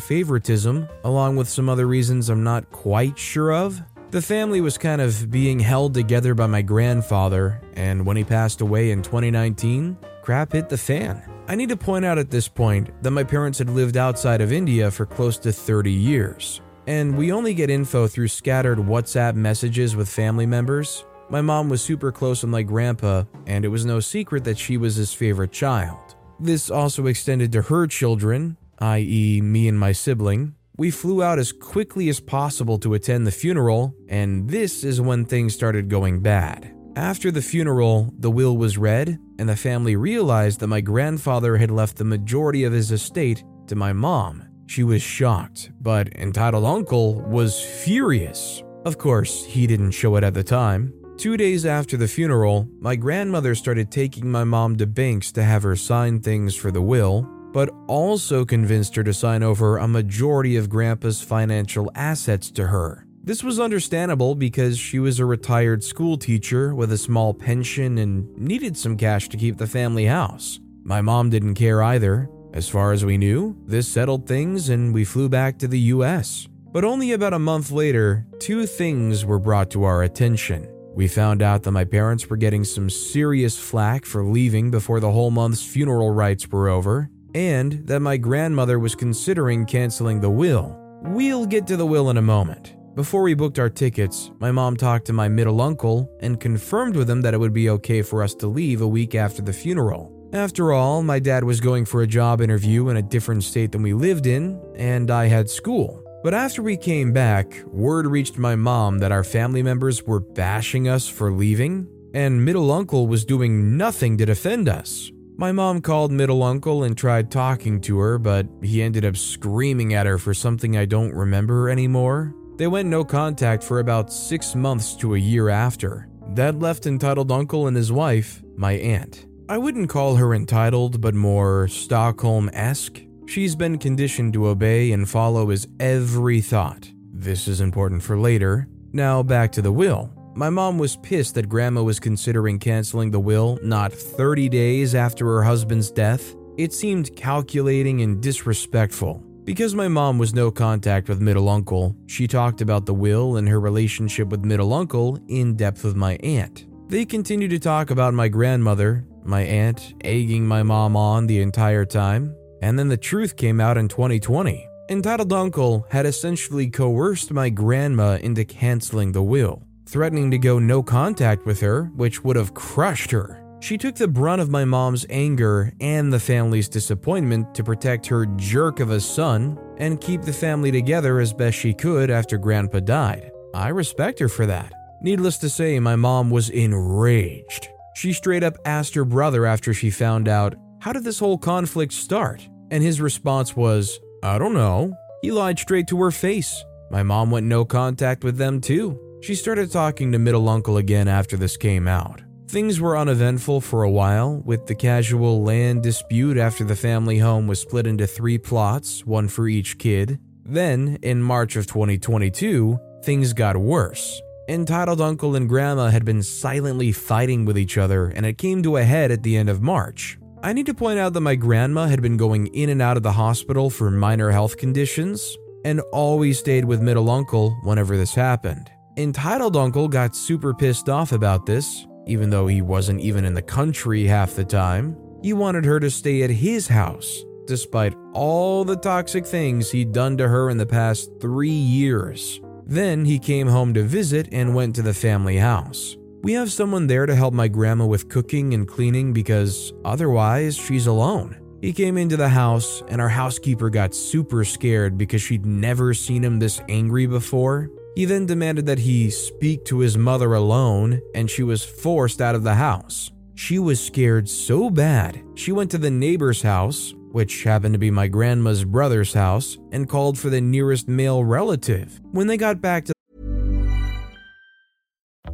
favoritism, 0.00 0.88
along 1.02 1.34
with 1.34 1.48
some 1.48 1.68
other 1.68 1.86
reasons 1.86 2.28
I'm 2.28 2.44
not 2.44 2.70
quite 2.70 3.18
sure 3.18 3.52
of. 3.52 3.82
The 4.12 4.22
family 4.22 4.60
was 4.60 4.78
kind 4.78 5.00
of 5.00 5.28
being 5.30 5.58
held 5.58 5.92
together 5.92 6.34
by 6.34 6.46
my 6.46 6.62
grandfather, 6.62 7.60
and 7.74 8.06
when 8.06 8.16
he 8.16 8.24
passed 8.24 8.60
away 8.60 8.92
in 8.92 9.02
2019, 9.02 9.98
crap 10.22 10.52
hit 10.52 10.68
the 10.68 10.78
fan. 10.78 11.22
I 11.48 11.56
need 11.56 11.68
to 11.70 11.76
point 11.76 12.04
out 12.04 12.16
at 12.16 12.30
this 12.30 12.46
point 12.46 12.90
that 13.02 13.10
my 13.10 13.24
parents 13.24 13.58
had 13.58 13.70
lived 13.70 13.96
outside 13.96 14.40
of 14.40 14.52
India 14.52 14.90
for 14.90 15.04
close 15.04 15.36
to 15.38 15.52
30 15.52 15.90
years, 15.90 16.60
and 16.86 17.18
we 17.18 17.32
only 17.32 17.54
get 17.54 17.70
info 17.70 18.06
through 18.06 18.28
scattered 18.28 18.78
WhatsApp 18.78 19.34
messages 19.34 19.96
with 19.96 20.08
family 20.08 20.46
members. 20.46 21.04
My 21.30 21.42
mom 21.42 21.68
was 21.68 21.82
super 21.82 22.10
close 22.10 22.42
with 22.42 22.50
my 22.50 22.62
grandpa, 22.62 23.24
and 23.46 23.62
it 23.62 23.68
was 23.68 23.84
no 23.84 24.00
secret 24.00 24.44
that 24.44 24.58
she 24.58 24.78
was 24.78 24.96
his 24.96 25.12
favorite 25.12 25.52
child. 25.52 26.16
This 26.40 26.70
also 26.70 27.06
extended 27.06 27.52
to 27.52 27.62
her 27.62 27.86
children, 27.86 28.56
i.e., 28.78 29.42
me 29.42 29.68
and 29.68 29.78
my 29.78 29.92
sibling. 29.92 30.54
We 30.78 30.90
flew 30.90 31.22
out 31.22 31.38
as 31.38 31.52
quickly 31.52 32.08
as 32.08 32.18
possible 32.18 32.78
to 32.78 32.94
attend 32.94 33.26
the 33.26 33.30
funeral, 33.30 33.94
and 34.08 34.48
this 34.48 34.84
is 34.84 35.02
when 35.02 35.26
things 35.26 35.52
started 35.52 35.90
going 35.90 36.20
bad. 36.20 36.74
After 36.96 37.30
the 37.30 37.42
funeral, 37.42 38.14
the 38.18 38.30
will 38.30 38.56
was 38.56 38.78
read, 38.78 39.18
and 39.38 39.48
the 39.48 39.56
family 39.56 39.96
realized 39.96 40.60
that 40.60 40.68
my 40.68 40.80
grandfather 40.80 41.58
had 41.58 41.70
left 41.70 41.96
the 41.98 42.04
majority 42.04 42.64
of 42.64 42.72
his 42.72 42.90
estate 42.90 43.44
to 43.66 43.76
my 43.76 43.92
mom. 43.92 44.44
She 44.66 44.82
was 44.82 45.02
shocked, 45.02 45.72
but 45.80 46.08
entitled 46.16 46.64
uncle 46.64 47.20
was 47.20 47.60
furious. 47.60 48.62
Of 48.84 48.96
course, 48.96 49.44
he 49.44 49.66
didn't 49.66 49.90
show 49.90 50.16
it 50.16 50.24
at 50.24 50.34
the 50.34 50.44
time, 50.44 50.94
Two 51.18 51.36
days 51.36 51.66
after 51.66 51.96
the 51.96 52.06
funeral, 52.06 52.68
my 52.78 52.94
grandmother 52.94 53.56
started 53.56 53.90
taking 53.90 54.30
my 54.30 54.44
mom 54.44 54.76
to 54.76 54.86
banks 54.86 55.32
to 55.32 55.42
have 55.42 55.64
her 55.64 55.74
sign 55.74 56.20
things 56.20 56.54
for 56.54 56.70
the 56.70 56.80
will, 56.80 57.22
but 57.52 57.74
also 57.88 58.44
convinced 58.44 58.94
her 58.94 59.02
to 59.02 59.12
sign 59.12 59.42
over 59.42 59.78
a 59.78 59.88
majority 59.88 60.54
of 60.54 60.70
Grandpa's 60.70 61.20
financial 61.20 61.90
assets 61.96 62.52
to 62.52 62.68
her. 62.68 63.04
This 63.24 63.42
was 63.42 63.58
understandable 63.58 64.36
because 64.36 64.78
she 64.78 65.00
was 65.00 65.18
a 65.18 65.24
retired 65.24 65.82
school 65.82 66.18
teacher 66.18 66.72
with 66.72 66.92
a 66.92 66.98
small 66.98 67.34
pension 67.34 67.98
and 67.98 68.32
needed 68.38 68.76
some 68.76 68.96
cash 68.96 69.28
to 69.30 69.36
keep 69.36 69.56
the 69.56 69.66
family 69.66 70.04
house. 70.04 70.60
My 70.84 71.00
mom 71.00 71.30
didn't 71.30 71.54
care 71.54 71.82
either. 71.82 72.30
As 72.54 72.68
far 72.68 72.92
as 72.92 73.04
we 73.04 73.18
knew, 73.18 73.56
this 73.66 73.88
settled 73.88 74.28
things 74.28 74.68
and 74.68 74.94
we 74.94 75.04
flew 75.04 75.28
back 75.28 75.58
to 75.58 75.66
the 75.66 75.80
US. 75.96 76.46
But 76.70 76.84
only 76.84 77.10
about 77.10 77.34
a 77.34 77.40
month 77.40 77.72
later, 77.72 78.24
two 78.38 78.66
things 78.66 79.24
were 79.24 79.40
brought 79.40 79.68
to 79.70 79.82
our 79.82 80.04
attention. 80.04 80.68
We 80.98 81.06
found 81.06 81.42
out 81.42 81.62
that 81.62 81.70
my 81.70 81.84
parents 81.84 82.28
were 82.28 82.36
getting 82.36 82.64
some 82.64 82.90
serious 82.90 83.56
flack 83.56 84.04
for 84.04 84.24
leaving 84.24 84.72
before 84.72 84.98
the 84.98 85.12
whole 85.12 85.30
month's 85.30 85.62
funeral 85.64 86.10
rites 86.10 86.48
were 86.48 86.68
over, 86.68 87.08
and 87.36 87.86
that 87.86 88.00
my 88.00 88.16
grandmother 88.16 88.80
was 88.80 88.96
considering 88.96 89.64
canceling 89.64 90.18
the 90.20 90.28
will. 90.28 90.76
We'll 91.04 91.46
get 91.46 91.68
to 91.68 91.76
the 91.76 91.86
will 91.86 92.10
in 92.10 92.16
a 92.16 92.22
moment. 92.22 92.74
Before 92.96 93.22
we 93.22 93.34
booked 93.34 93.60
our 93.60 93.70
tickets, 93.70 94.32
my 94.40 94.50
mom 94.50 94.76
talked 94.76 95.06
to 95.06 95.12
my 95.12 95.28
middle 95.28 95.60
uncle 95.60 96.10
and 96.18 96.40
confirmed 96.40 96.96
with 96.96 97.08
him 97.08 97.20
that 97.22 97.32
it 97.32 97.38
would 97.38 97.52
be 97.52 97.70
okay 97.70 98.02
for 98.02 98.20
us 98.20 98.34
to 98.34 98.48
leave 98.48 98.80
a 98.80 98.88
week 98.88 99.14
after 99.14 99.40
the 99.40 99.52
funeral. 99.52 100.12
After 100.32 100.72
all, 100.72 101.04
my 101.04 101.20
dad 101.20 101.44
was 101.44 101.60
going 101.60 101.84
for 101.84 102.02
a 102.02 102.08
job 102.08 102.40
interview 102.40 102.88
in 102.88 102.96
a 102.96 103.02
different 103.02 103.44
state 103.44 103.70
than 103.70 103.82
we 103.82 103.92
lived 103.92 104.26
in, 104.26 104.60
and 104.74 105.12
I 105.12 105.26
had 105.26 105.48
school. 105.48 106.02
But 106.22 106.34
after 106.34 106.62
we 106.62 106.76
came 106.76 107.12
back, 107.12 107.62
word 107.66 108.06
reached 108.06 108.38
my 108.38 108.56
mom 108.56 108.98
that 108.98 109.12
our 109.12 109.22
family 109.22 109.62
members 109.62 110.02
were 110.02 110.20
bashing 110.20 110.88
us 110.88 111.06
for 111.06 111.30
leaving, 111.30 111.86
and 112.12 112.44
middle 112.44 112.72
uncle 112.72 113.06
was 113.06 113.24
doing 113.24 113.76
nothing 113.76 114.18
to 114.18 114.26
defend 114.26 114.68
us. 114.68 115.12
My 115.36 115.52
mom 115.52 115.80
called 115.80 116.10
middle 116.10 116.42
uncle 116.42 116.82
and 116.82 116.98
tried 116.98 117.30
talking 117.30 117.80
to 117.82 117.98
her, 118.00 118.18
but 118.18 118.48
he 118.60 118.82
ended 118.82 119.04
up 119.04 119.16
screaming 119.16 119.94
at 119.94 120.06
her 120.06 120.18
for 120.18 120.34
something 120.34 120.76
I 120.76 120.84
don't 120.84 121.14
remember 121.14 121.68
anymore. 121.68 122.34
They 122.56 122.66
went 122.66 122.88
no 122.88 123.04
contact 123.04 123.62
for 123.62 123.78
about 123.78 124.12
six 124.12 124.56
months 124.56 124.96
to 124.96 125.14
a 125.14 125.18
year 125.18 125.48
after. 125.48 126.08
That 126.34 126.58
left 126.58 126.86
entitled 126.86 127.30
uncle 127.30 127.68
and 127.68 127.76
his 127.76 127.92
wife, 127.92 128.42
my 128.56 128.72
aunt. 128.72 129.26
I 129.48 129.58
wouldn't 129.58 129.88
call 129.88 130.16
her 130.16 130.34
entitled, 130.34 131.00
but 131.00 131.14
more 131.14 131.68
Stockholm 131.68 132.50
esque. 132.52 133.00
She's 133.28 133.54
been 133.54 133.76
conditioned 133.76 134.32
to 134.32 134.46
obey 134.46 134.92
and 134.92 135.06
follow 135.06 135.50
his 135.50 135.68
every 135.78 136.40
thought. 136.40 136.90
This 137.12 137.46
is 137.46 137.60
important 137.60 138.02
for 138.02 138.16
later. 138.16 138.68
Now 138.94 139.22
back 139.22 139.52
to 139.52 139.60
the 139.60 139.70
will. 139.70 140.10
My 140.34 140.48
mom 140.48 140.78
was 140.78 140.96
pissed 140.96 141.34
that 141.34 141.46
grandma 141.46 141.82
was 141.82 142.00
considering 142.00 142.58
canceling 142.58 143.10
the 143.10 143.20
will 143.20 143.58
not 143.62 143.92
30 143.92 144.48
days 144.48 144.94
after 144.94 145.26
her 145.26 145.42
husband's 145.42 145.90
death. 145.90 146.34
It 146.56 146.72
seemed 146.72 147.14
calculating 147.16 148.00
and 148.00 148.22
disrespectful. 148.22 149.22
Because 149.44 149.74
my 149.74 149.88
mom 149.88 150.16
was 150.16 150.32
no 150.32 150.50
contact 150.50 151.10
with 151.10 151.20
middle 151.20 151.50
uncle, 151.50 151.94
she 152.06 152.26
talked 152.26 152.62
about 152.62 152.86
the 152.86 152.94
will 152.94 153.36
and 153.36 153.46
her 153.46 153.60
relationship 153.60 154.28
with 154.28 154.42
middle 154.42 154.72
uncle 154.72 155.18
in 155.28 155.54
depth 155.54 155.84
with 155.84 155.96
my 155.96 156.14
aunt. 156.22 156.64
They 156.88 157.04
continued 157.04 157.50
to 157.50 157.58
talk 157.58 157.90
about 157.90 158.14
my 158.14 158.28
grandmother, 158.28 159.04
my 159.22 159.42
aunt 159.42 159.92
egging 160.02 160.46
my 160.46 160.62
mom 160.62 160.96
on 160.96 161.26
the 161.26 161.42
entire 161.42 161.84
time, 161.84 162.34
and 162.62 162.78
then 162.78 162.88
the 162.88 162.96
truth 162.96 163.36
came 163.36 163.60
out 163.60 163.76
in 163.76 163.88
2020. 163.88 164.68
Entitled 164.90 165.32
Uncle 165.32 165.86
had 165.90 166.06
essentially 166.06 166.68
coerced 166.68 167.30
my 167.30 167.50
grandma 167.50 168.16
into 168.22 168.44
canceling 168.44 169.12
the 169.12 169.22
will, 169.22 169.62
threatening 169.86 170.30
to 170.30 170.38
go 170.38 170.58
no 170.58 170.82
contact 170.82 171.44
with 171.44 171.60
her, 171.60 171.84
which 171.94 172.24
would 172.24 172.36
have 172.36 172.54
crushed 172.54 173.10
her. 173.10 173.44
She 173.60 173.76
took 173.76 173.96
the 173.96 174.08
brunt 174.08 174.40
of 174.40 174.50
my 174.50 174.64
mom's 174.64 175.04
anger 175.10 175.72
and 175.80 176.12
the 176.12 176.20
family's 176.20 176.68
disappointment 176.68 177.54
to 177.56 177.64
protect 177.64 178.06
her 178.06 178.24
jerk 178.36 178.80
of 178.80 178.90
a 178.90 179.00
son 179.00 179.58
and 179.78 180.00
keep 180.00 180.22
the 180.22 180.32
family 180.32 180.70
together 180.70 181.18
as 181.18 181.32
best 181.32 181.58
she 181.58 181.74
could 181.74 182.08
after 182.08 182.38
Grandpa 182.38 182.80
died. 182.80 183.30
I 183.54 183.68
respect 183.68 184.20
her 184.20 184.28
for 184.28 184.46
that. 184.46 184.72
Needless 185.02 185.38
to 185.38 185.48
say, 185.48 185.78
my 185.80 185.96
mom 185.96 186.30
was 186.30 186.50
enraged. 186.50 187.68
She 187.94 188.12
straight 188.12 188.44
up 188.44 188.56
asked 188.64 188.94
her 188.94 189.04
brother 189.04 189.44
after 189.44 189.74
she 189.74 189.90
found 189.90 190.28
out 190.28 190.54
how 190.80 190.92
did 190.92 191.04
this 191.04 191.18
whole 191.18 191.38
conflict 191.38 191.92
start? 191.92 192.48
And 192.70 192.82
his 192.82 193.00
response 193.00 193.56
was, 193.56 193.98
I 194.22 194.38
don't 194.38 194.54
know. 194.54 194.94
He 195.22 195.32
lied 195.32 195.58
straight 195.58 195.88
to 195.88 196.00
her 196.00 196.10
face. 196.10 196.64
My 196.90 197.02
mom 197.02 197.30
went 197.30 197.46
no 197.46 197.64
contact 197.64 198.24
with 198.24 198.36
them 198.36 198.60
too. 198.60 198.98
She 199.22 199.34
started 199.34 199.72
talking 199.72 200.12
to 200.12 200.18
middle 200.18 200.48
uncle 200.48 200.76
again 200.76 201.08
after 201.08 201.36
this 201.36 201.56
came 201.56 201.88
out. 201.88 202.22
Things 202.48 202.80
were 202.80 202.96
uneventful 202.96 203.60
for 203.60 203.82
a 203.82 203.90
while, 203.90 204.40
with 204.44 204.66
the 204.66 204.74
casual 204.74 205.42
land 205.42 205.82
dispute 205.82 206.38
after 206.38 206.64
the 206.64 206.76
family 206.76 207.18
home 207.18 207.46
was 207.46 207.60
split 207.60 207.86
into 207.86 208.06
three 208.06 208.38
plots, 208.38 209.04
one 209.04 209.28
for 209.28 209.48
each 209.48 209.78
kid. 209.78 210.18
Then, 210.44 210.98
in 211.02 211.22
March 211.22 211.56
of 211.56 211.66
2022, 211.66 212.78
things 213.04 213.34
got 213.34 213.56
worse. 213.58 214.22
Entitled 214.48 215.02
uncle 215.02 215.36
and 215.36 215.46
grandma 215.46 215.88
had 215.88 216.06
been 216.06 216.22
silently 216.22 216.90
fighting 216.90 217.44
with 217.44 217.58
each 217.58 217.76
other, 217.76 218.06
and 218.06 218.24
it 218.24 218.38
came 218.38 218.62
to 218.62 218.78
a 218.78 218.84
head 218.84 219.10
at 219.10 219.22
the 219.22 219.36
end 219.36 219.50
of 219.50 219.60
March. 219.60 220.17
I 220.40 220.52
need 220.52 220.66
to 220.66 220.74
point 220.74 221.00
out 221.00 221.14
that 221.14 221.20
my 221.20 221.34
grandma 221.34 221.86
had 221.86 222.00
been 222.00 222.16
going 222.16 222.46
in 222.48 222.70
and 222.70 222.80
out 222.80 222.96
of 222.96 223.02
the 223.02 223.12
hospital 223.12 223.70
for 223.70 223.90
minor 223.90 224.30
health 224.30 224.56
conditions 224.56 225.36
and 225.64 225.80
always 225.92 226.38
stayed 226.38 226.64
with 226.64 226.80
middle 226.80 227.10
uncle 227.10 227.58
whenever 227.64 227.96
this 227.96 228.14
happened. 228.14 228.70
Entitled 228.96 229.56
uncle 229.56 229.88
got 229.88 230.14
super 230.14 230.54
pissed 230.54 230.88
off 230.88 231.10
about 231.10 231.44
this, 231.44 231.86
even 232.06 232.30
though 232.30 232.46
he 232.46 232.62
wasn't 232.62 233.00
even 233.00 233.24
in 233.24 233.34
the 233.34 233.42
country 233.42 234.04
half 234.04 234.36
the 234.36 234.44
time. 234.44 234.96
He 235.22 235.32
wanted 235.32 235.64
her 235.64 235.80
to 235.80 235.90
stay 235.90 236.22
at 236.22 236.30
his 236.30 236.68
house, 236.68 237.24
despite 237.46 237.96
all 238.12 238.64
the 238.64 238.76
toxic 238.76 239.26
things 239.26 239.72
he'd 239.72 239.90
done 239.90 240.16
to 240.18 240.28
her 240.28 240.50
in 240.50 240.56
the 240.56 240.66
past 240.66 241.10
three 241.20 241.50
years. 241.50 242.40
Then 242.64 243.04
he 243.04 243.18
came 243.18 243.48
home 243.48 243.74
to 243.74 243.82
visit 243.82 244.28
and 244.30 244.54
went 244.54 244.76
to 244.76 244.82
the 244.82 244.94
family 244.94 245.38
house. 245.38 245.96
We 246.22 246.32
have 246.32 246.50
someone 246.50 246.88
there 246.88 247.06
to 247.06 247.14
help 247.14 247.32
my 247.32 247.46
grandma 247.46 247.86
with 247.86 248.08
cooking 248.08 248.52
and 248.52 248.66
cleaning 248.66 249.12
because 249.12 249.72
otherwise 249.84 250.56
she's 250.56 250.88
alone. 250.88 251.38
He 251.60 251.72
came 251.72 251.96
into 251.96 252.16
the 252.16 252.28
house, 252.28 252.82
and 252.88 253.00
our 253.00 253.08
housekeeper 253.08 253.70
got 253.70 253.94
super 253.94 254.44
scared 254.44 254.98
because 254.98 255.22
she'd 255.22 255.46
never 255.46 255.94
seen 255.94 256.24
him 256.24 256.38
this 256.38 256.60
angry 256.68 257.06
before. 257.06 257.70
He 257.94 258.04
then 258.04 258.26
demanded 258.26 258.66
that 258.66 258.78
he 258.78 259.10
speak 259.10 259.64
to 259.66 259.78
his 259.78 259.96
mother 259.96 260.34
alone, 260.34 261.00
and 261.14 261.30
she 261.30 261.42
was 261.42 261.64
forced 261.64 262.20
out 262.20 262.34
of 262.34 262.42
the 262.42 262.54
house. 262.54 263.10
She 263.34 263.58
was 263.58 263.84
scared 263.84 264.28
so 264.28 264.70
bad, 264.70 265.22
she 265.36 265.52
went 265.52 265.70
to 265.70 265.78
the 265.78 265.90
neighbor's 265.90 266.42
house, 266.42 266.94
which 267.12 267.44
happened 267.44 267.74
to 267.74 267.78
be 267.78 267.90
my 267.90 268.08
grandma's 268.08 268.64
brother's 268.64 269.12
house, 269.12 269.56
and 269.72 269.88
called 269.88 270.18
for 270.18 270.30
the 270.30 270.40
nearest 270.40 270.88
male 270.88 271.24
relative. 271.24 272.00
When 272.10 272.26
they 272.26 272.36
got 272.36 272.60
back 272.60 272.84
to 272.86 272.92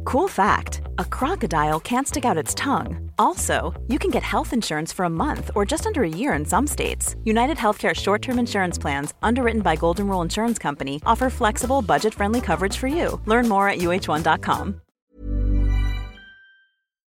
Cool 0.05 0.27
fact 0.27 0.74
a 0.97 1.05
crocodile 1.05 1.79
can't 1.79 2.07
stick 2.07 2.25
out 2.25 2.37
its 2.37 2.53
tongue. 2.53 3.11
Also, 3.17 3.73
you 3.87 3.99
can 3.99 4.11
get 4.11 4.23
health 4.23 4.53
insurance 4.53 4.93
for 4.93 5.05
a 5.05 5.09
month 5.09 5.51
or 5.55 5.65
just 5.65 5.85
under 5.85 6.03
a 6.03 6.09
year 6.09 6.33
in 6.33 6.45
some 6.45 6.67
states. 6.67 7.15
United 7.23 7.57
Healthcare 7.57 7.93
short 7.95 8.21
term 8.21 8.39
insurance 8.39 8.77
plans, 8.77 9.13
underwritten 9.21 9.61
by 9.61 9.75
Golden 9.75 10.07
Rule 10.07 10.21
Insurance 10.21 10.59
Company, 10.59 11.01
offer 11.05 11.29
flexible, 11.29 11.81
budget 11.81 12.13
friendly 12.13 12.41
coverage 12.41 12.77
for 12.77 12.87
you. 12.87 13.19
Learn 13.25 13.49
more 13.49 13.67
at 13.67 13.79
uh1.com. 13.79 14.81